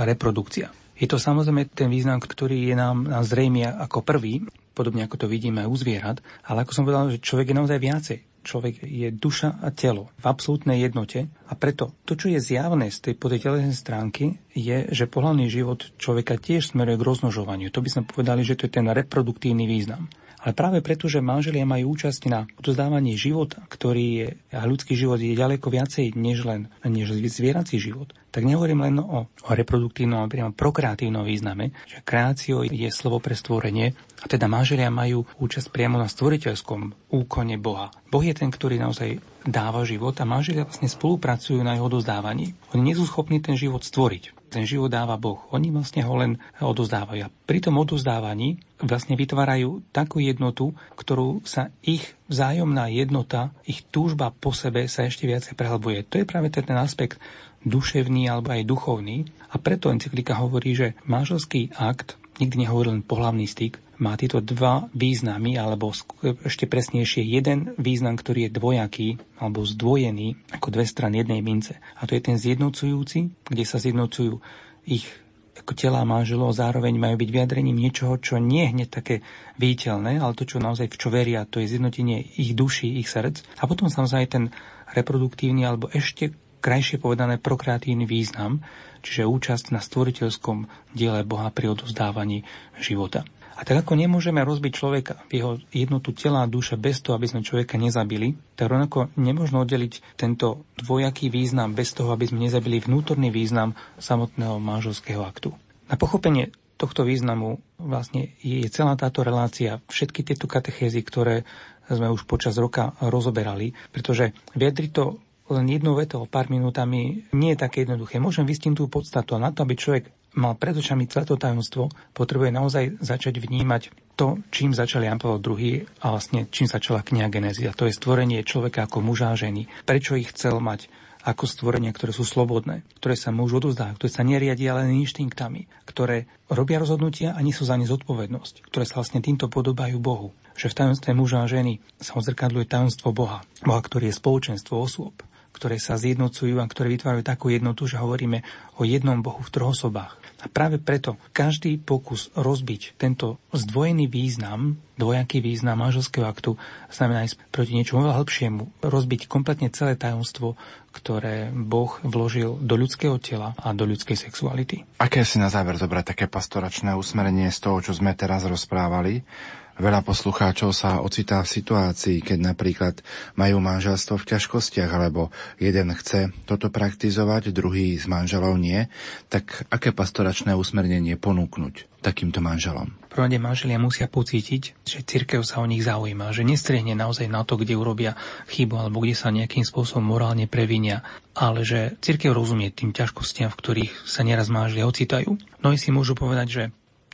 reprodukcia. 0.08 0.72
Je 0.96 1.04
to 1.04 1.20
samozrejme 1.20 1.68
ten 1.68 1.92
význam, 1.92 2.16
ktorý 2.16 2.72
je 2.72 2.72
nám, 2.72 3.04
nám 3.04 3.28
zrejme 3.28 3.68
ako 3.76 4.00
prvý, 4.00 4.48
podobne 4.72 5.04
ako 5.04 5.20
to 5.20 5.26
vidíme 5.28 5.68
u 5.68 5.76
zvierat, 5.76 6.24
ale 6.48 6.64
ako 6.64 6.72
som 6.72 6.88
povedal, 6.88 7.12
že 7.12 7.20
človek 7.20 7.52
je 7.52 7.58
naozaj 7.60 7.76
viacej 7.76 8.18
človek 8.44 8.84
je 8.84 9.08
duša 9.10 9.64
a 9.64 9.72
telo 9.72 10.12
v 10.20 10.24
absolútnej 10.28 10.84
jednote 10.84 11.32
a 11.48 11.52
preto 11.56 11.96
to, 12.04 12.14
čo 12.14 12.28
je 12.28 12.38
zjavné 12.38 12.92
z 12.92 13.10
tej 13.10 13.14
podej 13.16 13.40
stránky, 13.72 14.38
je, 14.52 14.86
že 14.92 15.10
pohľadný 15.10 15.48
život 15.48 15.90
človeka 15.96 16.36
tiež 16.36 16.76
smeruje 16.76 17.00
k 17.00 17.06
rozmnožovaniu. 17.08 17.72
To 17.72 17.80
by 17.80 17.88
sme 17.90 18.02
povedali, 18.04 18.44
že 18.44 18.54
to 18.60 18.68
je 18.68 18.76
ten 18.76 18.86
reproduktívny 18.86 19.64
význam. 19.64 20.06
Ale 20.44 20.52
práve 20.52 20.84
preto, 20.84 21.08
že 21.08 21.24
manželia 21.24 21.64
majú 21.64 21.96
účasť 21.96 22.22
na 22.28 22.44
odozdávaní 22.60 23.16
života, 23.16 23.64
ktorý 23.64 24.06
je, 24.12 24.28
a 24.52 24.68
ľudský 24.68 24.92
život 24.92 25.16
je 25.16 25.32
ďaleko 25.32 25.72
viacej 25.72 26.12
než 26.20 26.44
len 26.44 26.68
než 26.84 27.16
zvierací 27.16 27.80
život, 27.80 28.12
tak 28.28 28.44
nehovorím 28.44 28.84
len 28.84 29.00
o, 29.00 29.24
o 29.24 29.50
reproduktívnom, 29.56 30.20
ale 30.20 30.28
priamo 30.28 30.52
prokreatívnom 30.52 31.24
význame, 31.24 31.72
že 31.88 32.04
kreácio 32.04 32.60
je 32.60 32.92
slovo 32.92 33.24
pre 33.24 33.32
stvorenie 33.32 33.96
a 34.20 34.24
teda 34.28 34.44
manželia 34.44 34.92
majú 34.92 35.24
účasť 35.40 35.72
priamo 35.72 35.96
na 35.96 36.12
stvoriteľskom 36.12 37.08
úkone 37.08 37.56
Boha. 37.56 37.88
Boh 38.12 38.20
je 38.20 38.36
ten, 38.36 38.52
ktorý 38.52 38.76
naozaj 38.76 39.24
dáva 39.48 39.80
život 39.88 40.12
a 40.20 40.28
manželia 40.28 40.68
vlastne 40.68 40.92
spolupracujú 40.92 41.62
na 41.64 41.80
jeho 41.80 41.88
odozdávaní. 41.88 42.52
Oni 42.76 42.92
nie 42.92 42.98
sú 42.98 43.08
schopní 43.08 43.40
ten 43.40 43.56
život 43.56 43.80
stvoriť 43.80 44.33
ten 44.54 44.62
život 44.62 44.86
dáva 44.86 45.18
Boh. 45.18 45.42
Oni 45.50 45.74
vlastne 45.74 46.06
ho 46.06 46.14
len 46.14 46.38
odozdávajú. 46.62 47.26
A 47.26 47.32
pri 47.50 47.58
tom 47.58 47.74
odozdávaní 47.82 48.62
vlastne 48.78 49.18
vytvárajú 49.18 49.82
takú 49.90 50.22
jednotu, 50.22 50.70
ktorú 50.94 51.42
sa 51.42 51.74
ich 51.82 52.14
vzájomná 52.30 52.86
jednota, 52.94 53.50
ich 53.66 53.82
túžba 53.90 54.30
po 54.30 54.54
sebe 54.54 54.86
sa 54.86 55.02
ešte 55.02 55.26
viacej 55.26 55.58
prehlbuje. 55.58 56.06
To 56.14 56.22
je 56.22 56.28
práve 56.28 56.54
ten 56.54 56.78
aspekt 56.78 57.18
duševný 57.66 58.30
alebo 58.30 58.54
aj 58.54 58.68
duchovný. 58.68 59.26
A 59.50 59.58
preto 59.58 59.90
encyklika 59.90 60.38
hovorí, 60.38 60.78
že 60.78 60.94
manželský 61.08 61.74
akt 61.74 62.14
nikdy 62.42 62.66
nehovorí 62.66 62.90
len 62.90 63.06
pohlavný 63.06 63.46
styk, 63.46 63.78
má 64.02 64.18
tieto 64.18 64.42
dva 64.42 64.90
významy, 64.90 65.54
alebo 65.54 65.94
ešte 66.42 66.66
presnejšie 66.66 67.22
jeden 67.22 67.78
význam, 67.78 68.18
ktorý 68.18 68.50
je 68.50 68.56
dvojaký 68.58 69.08
alebo 69.38 69.62
zdvojený 69.62 70.50
ako 70.50 70.74
dve 70.74 70.84
strany 70.86 71.22
jednej 71.22 71.40
mince. 71.46 71.78
A 71.98 72.06
to 72.06 72.18
je 72.18 72.22
ten 72.24 72.34
zjednocujúci, 72.34 73.30
kde 73.46 73.64
sa 73.64 73.78
zjednocujú 73.78 74.42
ich 74.90 75.06
ako 75.54 75.70
telá 75.78 76.02
manželov 76.02 76.50
zároveň 76.50 76.98
majú 76.98 77.14
byť 77.14 77.30
vyjadrením 77.30 77.78
niečoho, 77.78 78.18
čo 78.18 78.42
nie 78.42 78.66
je 78.66 78.72
hneď 78.74 78.88
také 78.90 79.22
viditeľné, 79.54 80.18
ale 80.18 80.34
to, 80.34 80.42
čo 80.42 80.58
naozaj 80.58 80.90
v 80.90 80.98
čo 80.98 81.08
veria, 81.14 81.46
to 81.46 81.62
je 81.62 81.70
zjednotenie 81.70 82.26
ich 82.42 82.58
duší, 82.58 82.98
ich 82.98 83.06
srdc. 83.06 83.46
A 83.62 83.70
potom 83.70 83.86
samozrejme 83.86 84.26
ten 84.26 84.44
reproduktívny 84.90 85.62
alebo 85.62 85.86
ešte 85.94 86.34
krajšie 86.64 86.96
povedané 86.96 87.36
prokreatívny 87.36 88.08
význam, 88.08 88.64
čiže 89.04 89.28
účasť 89.28 89.76
na 89.76 89.84
stvoriteľskom 89.84 90.64
diele 90.96 91.20
Boha 91.28 91.52
pri 91.52 91.76
odovzdávaní 91.76 92.48
života. 92.80 93.28
A 93.54 93.62
tak 93.62 93.86
ako 93.86 93.94
nemôžeme 93.94 94.42
rozbiť 94.42 94.72
človeka 94.74 95.14
v 95.30 95.32
jeho 95.38 95.52
jednotu 95.70 96.10
tela 96.10 96.42
a 96.42 96.50
duše 96.50 96.74
bez 96.74 96.98
toho, 96.98 97.14
aby 97.14 97.30
sme 97.30 97.46
človeka 97.46 97.78
nezabili, 97.78 98.34
tak 98.58 98.66
rovnako 98.66 99.14
nemôžno 99.14 99.62
oddeliť 99.62 100.18
tento 100.18 100.66
dvojaký 100.74 101.30
význam 101.30 101.70
bez 101.70 101.94
toho, 101.94 102.10
aby 102.10 102.26
sme 102.26 102.50
nezabili 102.50 102.82
vnútorný 102.82 103.30
význam 103.30 103.78
samotného 104.02 104.58
manželského 104.58 105.22
aktu. 105.22 105.54
Na 105.86 105.94
pochopenie 105.94 106.50
tohto 106.74 107.06
významu 107.06 107.62
vlastne 107.78 108.34
je 108.42 108.66
celá 108.74 108.98
táto 108.98 109.22
relácia, 109.22 109.78
všetky 109.86 110.26
tieto 110.26 110.50
katechézy, 110.50 111.06
ktoré 111.06 111.46
sme 111.86 112.10
už 112.10 112.26
počas 112.26 112.58
roka 112.58 112.96
rozoberali, 112.98 113.76
pretože 113.94 114.34
vyjadriť 114.58 114.90
to 114.90 115.22
len 115.52 115.66
jednou 115.68 115.92
vetou, 115.92 116.24
pár 116.24 116.48
minútami, 116.48 117.28
nie 117.36 117.52
je 117.52 117.60
také 117.60 117.84
jednoduché. 117.84 118.16
Môžem 118.16 118.48
vystím 118.48 118.72
tú 118.72 118.88
podstatu 118.88 119.36
a 119.36 119.42
na 119.42 119.52
to, 119.52 119.64
aby 119.64 119.76
človek 119.76 120.08
mal 120.34 120.56
pred 120.58 120.74
očami 120.74 121.06
celé 121.06 121.28
to 121.28 121.38
tajomstvo, 121.38 121.92
potrebuje 122.16 122.50
naozaj 122.50 122.84
začať 122.98 123.38
vnímať 123.38 123.92
to, 124.18 124.40
čím 124.50 124.74
začal 124.74 125.06
Jan 125.06 125.20
Pavel 125.20 125.42
II 125.42 125.86
a 126.02 126.06
vlastne 126.10 126.46
čím 126.50 126.66
začala 126.66 127.06
kniha 127.06 127.30
Genézia. 127.30 127.76
To 127.76 127.86
je 127.86 127.94
stvorenie 127.94 128.42
človeka 128.46 128.86
ako 128.86 129.02
muža 129.02 129.34
a 129.34 129.38
ženy. 129.38 129.66
Prečo 129.86 130.18
ich 130.18 130.30
chcel 130.34 130.58
mať 130.58 130.90
ako 131.24 131.48
stvorenia, 131.48 131.88
ktoré 131.96 132.12
sú 132.12 132.22
slobodné, 132.22 132.84
ktoré 133.00 133.16
sa 133.16 133.32
môžu 133.32 133.56
odozdáť, 133.56 133.96
ktoré 133.96 134.10
sa 134.12 134.28
neriadia 134.28 134.76
len 134.76 134.92
inštinktami, 135.00 135.88
ktoré 135.88 136.28
robia 136.52 136.76
rozhodnutia 136.76 137.32
a 137.32 137.40
nie 137.40 137.56
sú 137.56 137.64
za 137.64 137.80
ne 137.80 137.88
zodpovednosť, 137.88 138.68
ktoré 138.68 138.84
sa 138.84 139.00
vlastne 139.00 139.24
týmto 139.24 139.48
podobajú 139.48 139.96
Bohu. 139.96 140.36
Že 140.54 140.70
v 140.70 140.76
tajomstve 140.78 141.10
muža 141.16 141.42
a 141.42 141.50
ženy 141.50 141.80
sa 141.98 142.20
odzrkadľuje 142.20 142.68
tajomstvo 142.68 143.10
Boha. 143.16 143.42
Boha, 143.64 143.80
ktorý 143.80 144.12
je 144.12 144.20
spoločenstvo 144.20 144.76
osôb, 144.78 145.16
ktoré 145.54 145.78
sa 145.78 145.94
zjednocujú 145.94 146.58
a 146.58 146.66
ktoré 146.66 146.90
vytvárajú 146.98 147.22
takú 147.22 147.54
jednotu, 147.54 147.86
že 147.86 148.02
hovoríme 148.02 148.42
o 148.76 148.82
jednom 148.82 149.22
Bohu 149.22 149.38
v 149.38 149.52
troch 149.54 149.72
osobách. 149.72 150.18
A 150.44 150.50
práve 150.52 150.76
preto 150.76 151.16
každý 151.32 151.80
pokus 151.80 152.28
rozbiť 152.36 153.00
tento 153.00 153.40
zdvojený 153.56 154.12
význam, 154.12 154.76
dvojaký 155.00 155.40
význam 155.40 155.80
manželského 155.80 156.28
aktu, 156.28 156.60
znamená 156.92 157.24
ísť 157.24 157.40
proti 157.48 157.72
niečomu 157.72 158.04
veľa 158.04 158.20
hĺbšiemu, 158.20 158.84
rozbiť 158.84 159.24
kompletne 159.24 159.72
celé 159.72 159.96
tajomstvo, 159.96 160.60
ktoré 160.92 161.48
Boh 161.48 161.96
vložil 162.04 162.60
do 162.60 162.76
ľudského 162.76 163.16
tela 163.24 163.56
a 163.56 163.72
do 163.72 163.88
ľudskej 163.88 164.20
sexuality. 164.20 164.84
Aké 165.00 165.24
si 165.24 165.40
na 165.40 165.48
záver 165.48 165.80
zobrať 165.80 166.12
také 166.12 166.26
pastoračné 166.28 166.92
usmerenie 166.92 167.48
z 167.48 167.58
toho, 167.64 167.80
čo 167.80 167.96
sme 167.96 168.12
teraz 168.12 168.44
rozprávali? 168.44 169.24
Veľa 169.74 170.06
poslucháčov 170.06 170.70
sa 170.70 171.02
ocitá 171.02 171.42
v 171.42 171.50
situácii, 171.50 172.22
keď 172.22 172.38
napríklad 172.54 172.94
majú 173.34 173.58
manželstvo 173.58 174.22
v 174.22 174.28
ťažkostiach, 174.34 174.86
alebo 174.86 175.34
jeden 175.58 175.90
chce 175.98 176.30
toto 176.46 176.70
praktizovať, 176.70 177.50
druhý 177.50 177.98
s 177.98 178.06
manželom 178.06 178.54
nie, 178.54 178.86
tak 179.26 179.66
aké 179.74 179.90
pastoračné 179.90 180.54
usmernenie 180.54 181.18
ponúknuť 181.18 182.04
takýmto 182.06 182.38
manželom? 182.38 182.94
prvom 183.14 183.30
manželia 183.38 183.78
musia 183.78 184.10
pocítiť, 184.10 184.82
že 184.82 185.06
cirkev 185.06 185.46
sa 185.46 185.62
o 185.62 185.70
nich 185.70 185.86
zaujíma, 185.86 186.34
že 186.34 186.42
nestrihne 186.42 186.98
naozaj 186.98 187.30
na 187.30 187.46
to, 187.46 187.54
kde 187.54 187.78
urobia 187.78 188.18
chybu 188.50 188.74
alebo 188.74 188.98
kde 189.06 189.14
sa 189.14 189.30
nejakým 189.30 189.62
spôsobom 189.62 190.02
morálne 190.02 190.50
previnia, 190.50 191.06
ale 191.30 191.62
že 191.62 191.94
cirkev 192.02 192.34
rozumie 192.34 192.74
tým 192.74 192.90
ťažkostiam, 192.90 193.54
v 193.54 193.58
ktorých 193.62 193.92
sa 194.02 194.26
nieraz 194.26 194.50
manželia 194.50 194.90
ocitajú. 194.90 195.38
Mnohí 195.62 195.78
si 195.78 195.94
môžu 195.94 196.18
povedať, 196.18 196.46
že 196.50 196.62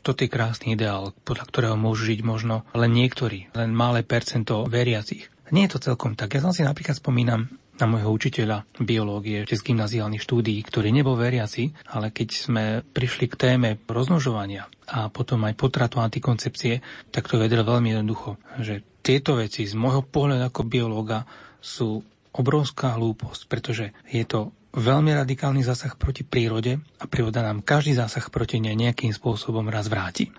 toto 0.01 0.25
je 0.25 0.33
krásny 0.33 0.75
ideál, 0.75 1.13
podľa 1.25 1.45
ktorého 1.49 1.77
môžu 1.77 2.11
žiť 2.11 2.21
možno 2.25 2.65
len 2.73 2.93
niektorí, 2.93 3.53
len 3.53 3.71
malé 3.77 4.05
percento 4.05 4.65
veriacich. 4.67 5.29
Nie 5.51 5.67
je 5.67 5.77
to 5.77 5.93
celkom 5.93 6.15
tak. 6.15 6.39
Ja 6.39 6.45
som 6.47 6.55
si 6.55 6.63
napríklad 6.63 6.97
spomínam 6.97 7.51
na 7.81 7.89
môjho 7.89 8.13
učiteľa 8.13 8.69
biológie 8.77 9.49
z 9.49 9.63
gymnaziálnych 9.65 10.21
štúdií, 10.21 10.61
ktorý 10.61 10.93
nebol 10.93 11.17
veriaci, 11.17 11.73
ale 11.89 12.13
keď 12.13 12.29
sme 12.29 12.65
prišli 12.85 13.27
k 13.33 13.41
téme 13.41 13.69
rozmnožovania 13.89 14.69
a 14.85 15.09
potom 15.09 15.49
aj 15.49 15.57
potratu 15.57 15.99
antikoncepcie, 15.99 16.85
tak 17.09 17.27
to 17.27 17.41
vedel 17.41 17.65
veľmi 17.65 17.97
jednoducho, 17.97 18.37
že 18.61 18.85
tieto 19.01 19.41
veci 19.41 19.65
z 19.65 19.73
môjho 19.73 20.05
pohľadu 20.05 20.53
ako 20.53 20.63
biológa 20.69 21.25
sú 21.65 22.05
obrovská 22.37 22.95
hlúposť, 23.01 23.41
pretože 23.49 23.97
je 24.13 24.23
to 24.29 24.53
veľmi 24.71 25.11
radikálny 25.15 25.67
zásah 25.67 25.99
proti 25.99 26.23
prírode 26.23 26.79
a 27.03 27.05
príroda 27.11 27.43
nám 27.43 27.67
každý 27.67 27.99
zásah 27.99 28.31
proti 28.31 28.63
nej 28.63 28.79
nejakým 28.79 29.11
spôsobom 29.11 29.67
raz 29.67 29.91
vráti. 29.91 30.31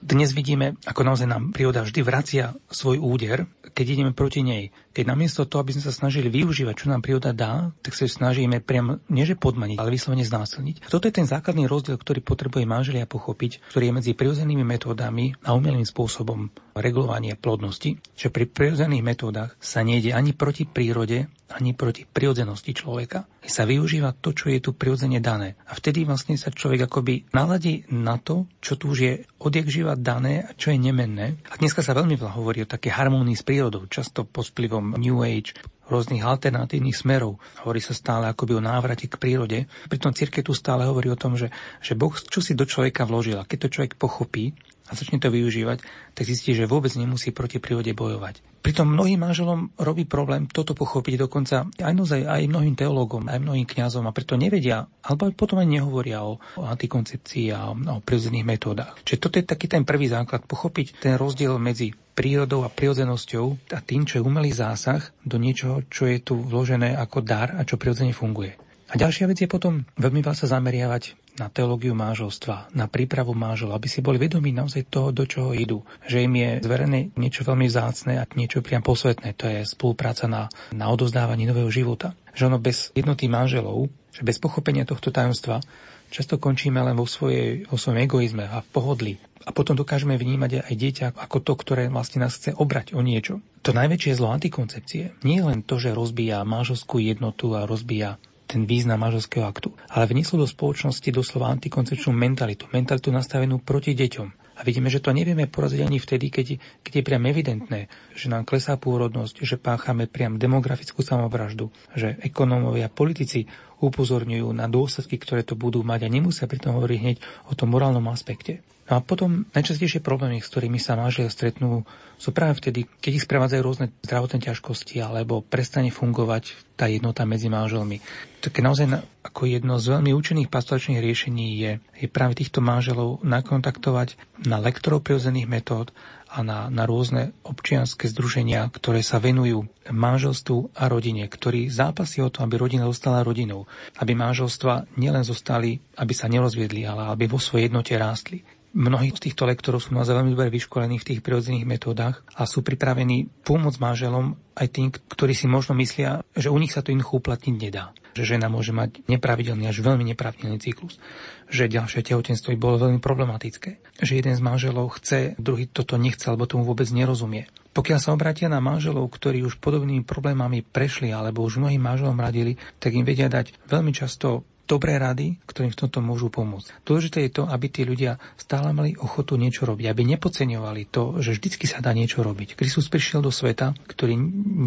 Dnes 0.00 0.32
vidíme, 0.32 0.80
ako 0.88 1.04
naozaj 1.04 1.28
nám 1.28 1.52
príroda 1.52 1.84
vždy 1.84 2.00
vracia 2.00 2.56
svoj 2.72 2.96
úder, 2.96 3.44
keď 3.70 3.86
ideme 3.86 4.12
proti 4.16 4.40
nej. 4.40 4.72
Keď 4.90 5.04
namiesto 5.06 5.46
toho, 5.46 5.62
aby 5.62 5.76
sme 5.76 5.86
sa 5.86 5.94
snažili 5.94 6.32
využívať, 6.32 6.74
čo 6.74 6.90
nám 6.90 7.04
príroda 7.04 7.30
dá, 7.30 7.70
tak 7.84 7.94
sa 7.94 8.08
ju 8.08 8.10
snažíme 8.10 8.58
priam 8.64 8.98
neže 9.06 9.38
podmaniť, 9.38 9.78
ale 9.78 9.94
vyslovene 9.94 10.26
znásilniť. 10.26 10.90
Toto 10.90 11.06
je 11.06 11.14
ten 11.14 11.28
základný 11.28 11.70
rozdiel, 11.70 11.94
ktorý 12.00 12.24
potrebuje 12.24 12.64
manželia 12.66 13.06
pochopiť, 13.06 13.70
ktorý 13.70 13.92
je 13.92 13.96
medzi 14.02 14.12
prirodzenými 14.16 14.64
metódami 14.66 15.36
a 15.46 15.54
umelým 15.54 15.86
spôsobom 15.86 16.50
regulovania 16.74 17.36
plodnosti, 17.38 18.00
že 18.16 18.32
pri 18.32 18.48
prirodzených 18.50 19.04
metódach 19.04 19.54
sa 19.60 19.84
nejde 19.84 20.16
ani 20.16 20.32
proti 20.34 20.66
prírode, 20.66 21.28
ani 21.50 21.74
proti 21.74 22.06
prirodzenosti 22.06 22.72
človeka. 22.74 23.26
Sa 23.42 23.66
využíva 23.66 24.14
to, 24.18 24.30
čo 24.30 24.50
je 24.52 24.62
tu 24.62 24.70
prirodzene 24.74 25.18
dané. 25.18 25.58
A 25.66 25.74
vtedy 25.74 26.06
vlastne 26.06 26.38
sa 26.38 26.54
človek 26.54 26.86
akoby 26.86 27.30
naladí 27.34 27.86
na 27.90 28.16
to, 28.22 28.46
čo 28.62 28.78
tu 28.78 28.94
už 28.94 28.98
je 28.98 29.12
odjak 29.42 29.66
živa 29.66 29.89
dané 29.94 30.46
a 30.46 30.50
čo 30.54 30.74
je 30.74 30.78
nemenné. 30.78 31.38
A 31.50 31.58
dneska 31.58 31.80
sa 31.80 31.96
veľmi 31.96 32.18
veľa 32.18 32.36
hovorí 32.36 32.62
o 32.62 32.70
také 32.70 32.90
harmonii 32.90 33.38
s 33.38 33.46
prírodou, 33.46 33.86
často 33.86 34.26
pod 34.26 34.50
vplyvom 34.50 34.98
New 34.98 35.22
Age, 35.22 35.56
rôznych 35.90 36.22
alternatívnych 36.22 36.94
smerov. 36.94 37.42
Hovorí 37.66 37.82
sa 37.82 37.92
stále 37.92 38.30
akoby 38.30 38.56
o 38.56 38.62
návrate 38.62 39.10
k 39.10 39.18
prírode. 39.18 39.66
Pritom 39.90 40.14
církev 40.14 40.46
tu 40.46 40.54
stále 40.54 40.86
hovorí 40.86 41.10
o 41.10 41.18
tom, 41.18 41.34
že, 41.34 41.50
že 41.82 41.98
Boh 41.98 42.14
čo 42.14 42.38
si 42.38 42.54
do 42.54 42.62
človeka 42.62 43.02
vložil. 43.02 43.42
A 43.42 43.44
keď 43.44 43.66
to 43.66 43.72
človek 43.74 43.98
pochopí, 43.98 44.54
a 44.90 44.92
začne 44.98 45.22
to 45.22 45.30
využívať, 45.30 45.86
tak 46.18 46.26
zistí, 46.26 46.50
že 46.52 46.66
vôbec 46.66 46.90
nemusí 46.98 47.30
proti 47.30 47.62
prírode 47.62 47.94
bojovať. 47.94 48.42
Pritom 48.60 48.92
mnohým 48.92 49.22
manželom 49.22 49.72
robí 49.80 50.04
problém 50.04 50.44
toto 50.44 50.76
pochopiť, 50.76 51.24
dokonca 51.24 51.64
aj, 51.80 51.94
naozaj, 51.96 52.28
aj 52.28 52.50
mnohým 52.50 52.76
teológom, 52.76 53.24
aj 53.30 53.40
mnohým 53.40 53.64
kňazom 53.64 54.04
a 54.04 54.12
preto 54.12 54.36
nevedia, 54.36 54.84
alebo 55.00 55.32
potom 55.32 55.62
aj 55.62 55.68
nehovoria 55.70 56.20
o, 56.26 56.36
o 56.36 56.62
antikoncepcii 56.68 57.56
a 57.56 57.72
o 57.72 58.04
prirodzených 58.04 58.44
metódach. 58.44 59.00
Čiže 59.06 59.22
toto 59.22 59.38
je 59.40 59.48
taký 59.48 59.64
ten 59.70 59.88
prvý 59.88 60.12
základ, 60.12 60.44
pochopiť 60.44 61.00
ten 61.00 61.16
rozdiel 61.16 61.56
medzi 61.56 61.96
prírodou 62.12 62.68
a 62.68 62.68
prirodzenosťou 62.68 63.72
a 63.72 63.80
tým, 63.80 64.04
čo 64.04 64.20
je 64.20 64.26
umelý 64.28 64.52
zásah 64.52 65.00
do 65.24 65.40
niečoho, 65.40 65.88
čo 65.88 66.04
je 66.04 66.20
tu 66.20 66.36
vložené 66.36 66.92
ako 67.00 67.24
dar 67.24 67.56
a 67.56 67.64
čo 67.64 67.80
prirodzene 67.80 68.12
funguje. 68.12 68.69
A 68.90 68.98
ďalšia 68.98 69.30
vec 69.30 69.38
je 69.38 69.46
potom 69.46 69.86
veľmi 70.02 70.18
veľa 70.18 70.34
sa 70.34 70.50
zameriavať 70.50 71.14
na 71.38 71.46
teológiu 71.46 71.94
manželstva, 71.94 72.74
na 72.74 72.90
prípravu 72.90 73.32
manželov, 73.38 73.78
aby 73.78 73.86
si 73.86 74.02
boli 74.02 74.18
vedomí 74.18 74.50
naozaj 74.50 74.90
toho, 74.90 75.14
do 75.14 75.24
čoho 75.24 75.54
idú. 75.54 75.86
Že 76.10 76.26
im 76.26 76.34
je 76.34 76.50
zverené 76.66 77.00
niečo 77.14 77.46
veľmi 77.46 77.70
vzácne 77.70 78.18
a 78.18 78.26
niečo 78.34 78.66
priam 78.66 78.82
posvetné. 78.82 79.38
To 79.38 79.46
je 79.46 79.62
spolupráca 79.62 80.26
na, 80.26 80.50
na 80.74 80.90
odozdávaní 80.90 81.46
nového 81.46 81.70
života. 81.70 82.18
Že 82.34 82.50
ono 82.50 82.58
bez 82.58 82.90
jednoty 82.92 83.30
manželov, 83.30 83.86
že 84.10 84.26
bez 84.26 84.42
pochopenia 84.42 84.82
tohto 84.82 85.14
tajomstva 85.14 85.62
často 86.10 86.42
končíme 86.42 86.82
len 86.82 86.98
vo, 86.98 87.06
svojej, 87.06 87.70
vo 87.70 87.78
svojom 87.78 88.02
egoizme 88.02 88.50
a 88.50 88.58
v 88.60 88.68
pohodli. 88.74 89.14
A 89.46 89.54
potom 89.54 89.78
dokážeme 89.78 90.18
vnímať 90.18 90.66
aj 90.66 90.74
dieťa 90.76 91.06
ako 91.16 91.38
to, 91.40 91.52
ktoré 91.56 91.88
vlastne 91.88 92.26
nás 92.26 92.36
chce 92.36 92.52
obrať 92.52 92.92
o 92.92 93.00
niečo. 93.00 93.40
To 93.64 93.70
najväčšie 93.72 94.18
zlo 94.18 94.34
antikoncepcie 94.34 95.22
nie 95.24 95.40
je 95.40 95.46
len 95.46 95.62
to, 95.62 95.78
že 95.78 95.96
rozbíja 95.96 96.44
manželskú 96.44 97.00
jednotu 97.00 97.54
a 97.56 97.64
rozbíja 97.64 98.20
ten 98.50 98.66
význam 98.66 98.98
manželského 98.98 99.46
aktu. 99.46 99.70
Ale 99.94 100.10
vnieslo 100.10 100.42
do 100.42 100.48
spoločnosti 100.50 101.06
doslova 101.14 101.54
antikoncepčnú 101.54 102.10
mentalitu, 102.10 102.66
mentalitu 102.74 103.14
nastavenú 103.14 103.62
proti 103.62 103.94
deťom. 103.94 104.58
A 104.60 104.66
vidíme, 104.66 104.92
že 104.92 105.00
to 105.00 105.16
nevieme 105.16 105.48
poraziť 105.48 105.80
ani 105.80 105.96
vtedy, 105.96 106.28
keď, 106.28 106.46
keď 106.84 106.92
je 107.00 107.06
priam 107.06 107.24
evidentné, 107.24 107.88
že 108.12 108.28
nám 108.28 108.44
klesá 108.44 108.76
pôrodnosť, 108.76 109.40
že 109.40 109.56
páchame 109.56 110.04
priam 110.04 110.36
demografickú 110.36 111.00
samovraždu, 111.00 111.72
že 111.96 112.20
ekonómovia, 112.20 112.92
politici 112.92 113.48
upozorňujú 113.80 114.52
na 114.52 114.68
dôsledky, 114.68 115.16
ktoré 115.16 115.42
to 115.42 115.56
budú 115.56 115.80
mať 115.80 116.06
a 116.06 116.12
nemusia 116.12 116.46
pritom 116.46 116.76
hovoriť 116.76 116.98
hneď 117.00 117.16
o 117.48 117.56
tom 117.56 117.72
morálnom 117.72 118.04
aspekte. 118.12 118.60
No 118.90 118.98
a 118.98 119.06
potom 119.06 119.46
najčastejšie 119.54 120.02
problémy, 120.02 120.42
s 120.42 120.50
ktorými 120.50 120.82
sa 120.82 120.98
manželia 120.98 121.30
stretnú, 121.30 121.86
sú 122.18 122.34
práve 122.34 122.58
vtedy, 122.58 122.90
keď 122.98 123.22
ich 123.22 123.24
sprevádzajú 123.24 123.62
rôzne 123.62 123.86
zdravotné 124.02 124.50
ťažkosti 124.50 124.98
alebo 124.98 125.46
prestane 125.46 125.94
fungovať 125.94 126.74
tá 126.74 126.90
jednota 126.90 127.22
medzi 127.22 127.46
manželmi. 127.46 128.02
Také 128.42 128.66
naozaj 128.66 128.90
ako 129.22 129.46
jedno 129.46 129.78
z 129.78 129.94
veľmi 129.94 130.10
účinných 130.10 130.50
pastoračných 130.50 130.98
riešení 130.98 131.46
je, 131.54 131.72
je 132.02 132.08
práve 132.10 132.34
týchto 132.34 132.58
manželov 132.58 133.22
nakontaktovať 133.22 134.18
na 134.42 134.58
lektorov 134.58 135.06
prirodzených 135.06 135.46
metód 135.46 135.94
a 136.30 136.46
na, 136.46 136.70
na 136.70 136.86
rôzne 136.86 137.34
občianske 137.42 138.06
združenia, 138.06 138.70
ktoré 138.70 139.02
sa 139.02 139.18
venujú 139.18 139.66
manželstvu 139.90 140.78
a 140.78 140.86
rodine, 140.86 141.26
ktorí 141.26 141.66
zápasí 141.66 142.22
o 142.22 142.30
to, 142.30 142.46
aby 142.46 142.54
rodina 142.54 142.86
zostala 142.86 143.26
rodinou, 143.26 143.66
aby 143.98 144.14
manželstva 144.14 144.94
nielen 144.94 145.26
zostali, 145.26 145.82
aby 145.98 146.14
sa 146.14 146.30
nerozviedli, 146.30 146.86
ale 146.86 147.10
aby 147.10 147.26
vo 147.26 147.42
svojej 147.42 147.66
jednote 147.66 147.98
rástli. 147.98 148.46
Mnohí 148.70 149.10
z 149.10 149.26
týchto 149.26 149.50
lektorov 149.50 149.82
sú 149.82 149.98
naozaj 149.98 150.14
veľmi 150.14 150.38
dobre 150.38 150.46
vyškolení 150.54 151.02
v 151.02 151.06
tých 151.10 151.20
prirodzených 151.26 151.66
metódach 151.66 152.22
a 152.38 152.46
sú 152.46 152.62
pripravení 152.62 153.26
pomôcť 153.42 153.82
manželom 153.82 154.38
aj 154.54 154.66
tým, 154.70 154.88
ktorí 154.94 155.34
si 155.34 155.50
možno 155.50 155.74
myslia, 155.74 156.22
že 156.38 156.54
u 156.54 156.58
nich 156.60 156.70
sa 156.70 156.78
to 156.78 156.94
jednoducho 156.94 157.18
uplatniť 157.18 157.54
nedá. 157.58 157.90
Že 158.14 158.38
žena 158.38 158.46
môže 158.46 158.70
mať 158.70 159.02
nepravidelný 159.10 159.66
až 159.66 159.82
veľmi 159.82 160.06
nepravidelný 160.14 160.62
cyklus. 160.62 161.02
Že 161.50 161.82
ďalšie 161.82 162.14
tehotenstvo 162.14 162.54
by 162.54 162.58
bolo 162.62 162.76
veľmi 162.86 163.02
problematické. 163.02 164.02
Že 164.06 164.12
jeden 164.22 164.34
z 164.38 164.42
manželov 164.42 165.02
chce, 165.02 165.34
druhý 165.34 165.66
toto 165.66 165.98
nechce, 165.98 166.30
alebo 166.30 166.46
tomu 166.46 166.62
vôbec 166.62 166.86
nerozumie. 166.94 167.50
Pokiaľ 167.74 167.98
sa 167.98 168.14
obratia 168.14 168.46
na 168.46 168.62
manželov, 168.62 169.10
ktorí 169.10 169.42
už 169.46 169.58
podobnými 169.58 170.06
problémami 170.06 170.62
prešli 170.62 171.10
alebo 171.10 171.42
už 171.42 171.58
mnohým 171.58 171.82
manželom 171.82 172.18
radili, 172.18 172.54
tak 172.78 172.94
im 172.94 173.06
vedia 173.06 173.26
dať 173.26 173.66
veľmi 173.66 173.90
často 173.90 174.46
dobré 174.70 175.02
rady, 175.02 175.42
ktorým 175.50 175.74
v 175.74 175.80
tomto 175.82 175.98
môžu 175.98 176.30
pomôcť. 176.30 176.86
Dôležité 176.86 177.26
je 177.26 177.42
to, 177.42 177.42
aby 177.50 177.66
tí 177.66 177.82
ľudia 177.82 178.22
stále 178.38 178.70
mali 178.70 178.94
ochotu 178.94 179.34
niečo 179.34 179.66
robiť, 179.66 179.90
aby 179.90 180.02
nepodceňovali 180.14 180.86
to, 180.94 181.18
že 181.18 181.34
vždycky 181.34 181.66
sa 181.66 181.82
dá 181.82 181.90
niečo 181.90 182.22
robiť. 182.22 182.54
Kristus 182.54 182.86
prišiel 182.86 183.18
do 183.18 183.34
sveta, 183.34 183.74
ktorý 183.90 184.14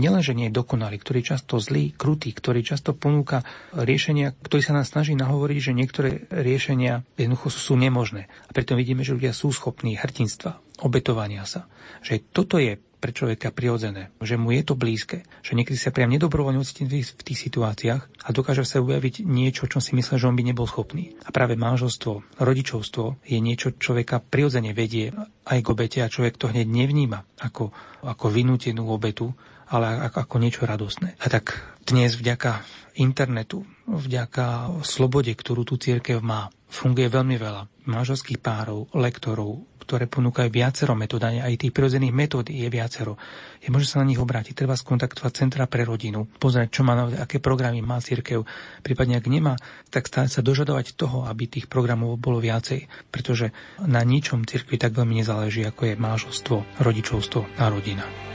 nielenže 0.03 0.35
nie 0.35 0.51
je 0.51 0.59
dokonalý, 0.59 0.99
ktorý 0.99 1.23
je 1.23 1.31
často 1.39 1.55
zlý, 1.63 1.95
krutý, 1.95 2.35
ktorý 2.35 2.59
často 2.67 2.91
ponúka 2.91 3.47
riešenia, 3.71 4.35
ktorý 4.35 4.59
sa 4.59 4.75
nás 4.75 4.91
snaží 4.91 5.15
nahovoriť, 5.15 5.71
že 5.71 5.71
niektoré 5.71 6.09
riešenia 6.27 7.07
jednoducho 7.15 7.47
sú 7.47 7.79
nemožné. 7.79 8.27
A 8.27 8.51
preto 8.51 8.75
vidíme, 8.75 9.07
že 9.07 9.15
ľudia 9.15 9.31
sú 9.31 9.55
schopní 9.55 9.95
hrdinstva, 9.95 10.59
obetovania 10.83 11.47
sa. 11.47 11.71
Že 12.03 12.15
toto 12.35 12.59
je 12.59 12.75
pre 13.03 13.11
človeka 13.11 13.51
prirodzené, 13.51 14.15
že 14.23 14.39
mu 14.39 14.55
je 14.55 14.63
to 14.63 14.79
blízke, 14.79 15.27
že 15.43 15.59
niekedy 15.59 15.75
sa 15.75 15.91
priam 15.91 16.07
nedobrovoľne 16.07 16.63
ocití 16.63 16.87
v 16.87 17.25
tých 17.27 17.51
situáciách 17.51 18.23
a 18.23 18.29
dokáže 18.31 18.63
sa 18.63 18.79
objaviť 18.79 19.27
niečo, 19.27 19.67
čo 19.67 19.83
si 19.83 19.91
myslel, 19.99 20.23
že 20.23 20.27
on 20.31 20.39
by 20.39 20.47
nebol 20.47 20.63
schopný. 20.63 21.11
A 21.27 21.35
práve 21.35 21.59
manželstvo, 21.59 22.39
rodičovstvo 22.39 23.27
je 23.27 23.43
niečo, 23.43 23.75
človeka 23.75 24.23
prirodzene 24.23 24.71
vedie 24.71 25.11
aj 25.43 25.59
k 25.59 25.67
obete 25.67 25.99
a 25.99 26.07
človek 26.07 26.39
to 26.39 26.47
hneď 26.47 26.63
nevníma 26.63 27.27
ako, 27.43 27.75
ako 28.07 28.25
vynútenú 28.31 28.87
obetu, 28.87 29.35
ale 29.67 30.07
ako 30.07 30.39
niečo 30.39 30.63
radostné. 30.63 31.19
A 31.19 31.27
tak 31.27 31.72
dnes 31.83 32.15
vďaka 32.15 32.63
internetu, 32.95 33.65
vďaka 33.89 34.79
slobode, 34.85 35.33
ktorú 35.33 35.67
tu 35.67 35.75
církev 35.75 36.21
má, 36.21 36.47
funguje 36.69 37.09
veľmi 37.09 37.35
veľa 37.37 37.85
manželských 37.85 38.39
párov, 38.39 38.89
lektorov, 38.95 39.67
ktoré 39.83 40.07
ponúkajú 40.07 40.47
viacero 40.47 40.95
metód, 40.95 41.27
aj 41.27 41.59
tých 41.59 41.75
prirodzených 41.75 42.15
metód 42.15 42.47
je 42.47 42.63
viacero. 42.71 43.19
Je 43.59 43.67
môže 43.67 43.91
sa 43.91 43.99
na 43.99 44.07
nich 44.07 44.17
obrátiť, 44.17 44.55
treba 44.55 44.79
skontaktovať 44.79 45.31
Centra 45.35 45.67
pre 45.67 45.83
rodinu, 45.83 46.23
pozrieť, 46.39 46.71
čo 46.71 46.81
má, 46.87 46.95
aké 47.19 47.43
programy 47.43 47.83
má 47.83 47.99
církev, 47.99 48.47
prípadne 48.79 49.19
ak 49.19 49.27
nemá, 49.27 49.59
tak 49.91 50.07
stále 50.07 50.31
sa 50.31 50.39
dožadovať 50.39 50.95
toho, 50.95 51.27
aby 51.27 51.51
tých 51.51 51.67
programov 51.67 52.15
bolo 52.15 52.39
viacej, 52.39 52.87
pretože 53.11 53.51
na 53.83 54.01
ničom 54.01 54.47
cirkvi 54.47 54.79
tak 54.79 54.95
veľmi 54.95 55.19
nezáleží, 55.19 55.67
ako 55.67 55.91
je 55.91 55.99
manželstvo, 55.99 56.55
rodičovstvo 56.79 57.59
a 57.59 57.67
rodina. 57.67 58.32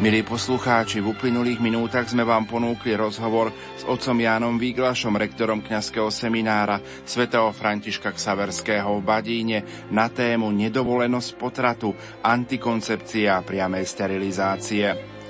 Milí 0.00 0.24
poslucháči, 0.24 1.04
v 1.04 1.12
uplynulých 1.12 1.60
minútach 1.60 2.08
sme 2.08 2.24
vám 2.24 2.48
ponúkli 2.48 2.96
rozhovor 2.96 3.52
s 3.76 3.84
otcom 3.84 4.16
Jánom 4.16 4.56
Výglašom, 4.56 5.12
rektorom 5.12 5.60
kňazského 5.60 6.08
seminára 6.08 6.80
svätého 7.04 7.52
Františka 7.52 8.16
Ksaverského 8.16 8.96
v 8.96 9.04
Badíne 9.04 9.58
na 9.92 10.08
tému 10.08 10.56
nedovolenosť 10.56 11.30
potratu, 11.36 11.92
antikoncepcia 12.24 13.28
a 13.28 13.44
priamej 13.44 13.84
sterilizácie. 13.84 14.86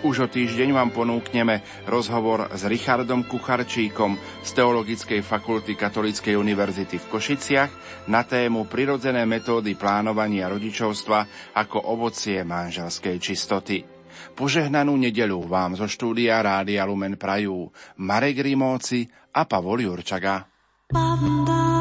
Už 0.06 0.22
o 0.22 0.26
týždeň 0.30 0.70
vám 0.70 0.94
ponúkneme 0.94 1.66
rozhovor 1.90 2.46
s 2.54 2.62
Richardom 2.70 3.26
Kucharčíkom 3.26 4.22
z 4.46 4.50
Teologickej 4.54 5.26
fakulty 5.26 5.74
Katolíckej 5.74 6.38
univerzity 6.38 7.02
v 7.02 7.10
Košiciach 7.10 7.70
na 8.06 8.22
tému 8.22 8.70
prirodzené 8.70 9.26
metódy 9.26 9.74
plánovania 9.74 10.46
rodičovstva 10.46 11.52
ako 11.58 11.90
ovocie 11.90 12.46
manželskej 12.46 13.18
čistoty. 13.18 13.99
Požehnanú 14.36 14.96
nedelu 14.96 15.40
vám 15.44 15.76
zo 15.76 15.86
štúdia 15.88 16.40
Rádia 16.40 16.84
Lumen 16.84 17.16
Prajú 17.16 17.68
Marek 18.00 18.40
Rimóci 18.44 19.08
a 19.34 19.46
Pavol 19.46 19.84
Jurčaga. 19.84 20.46
Banda. 20.90 21.79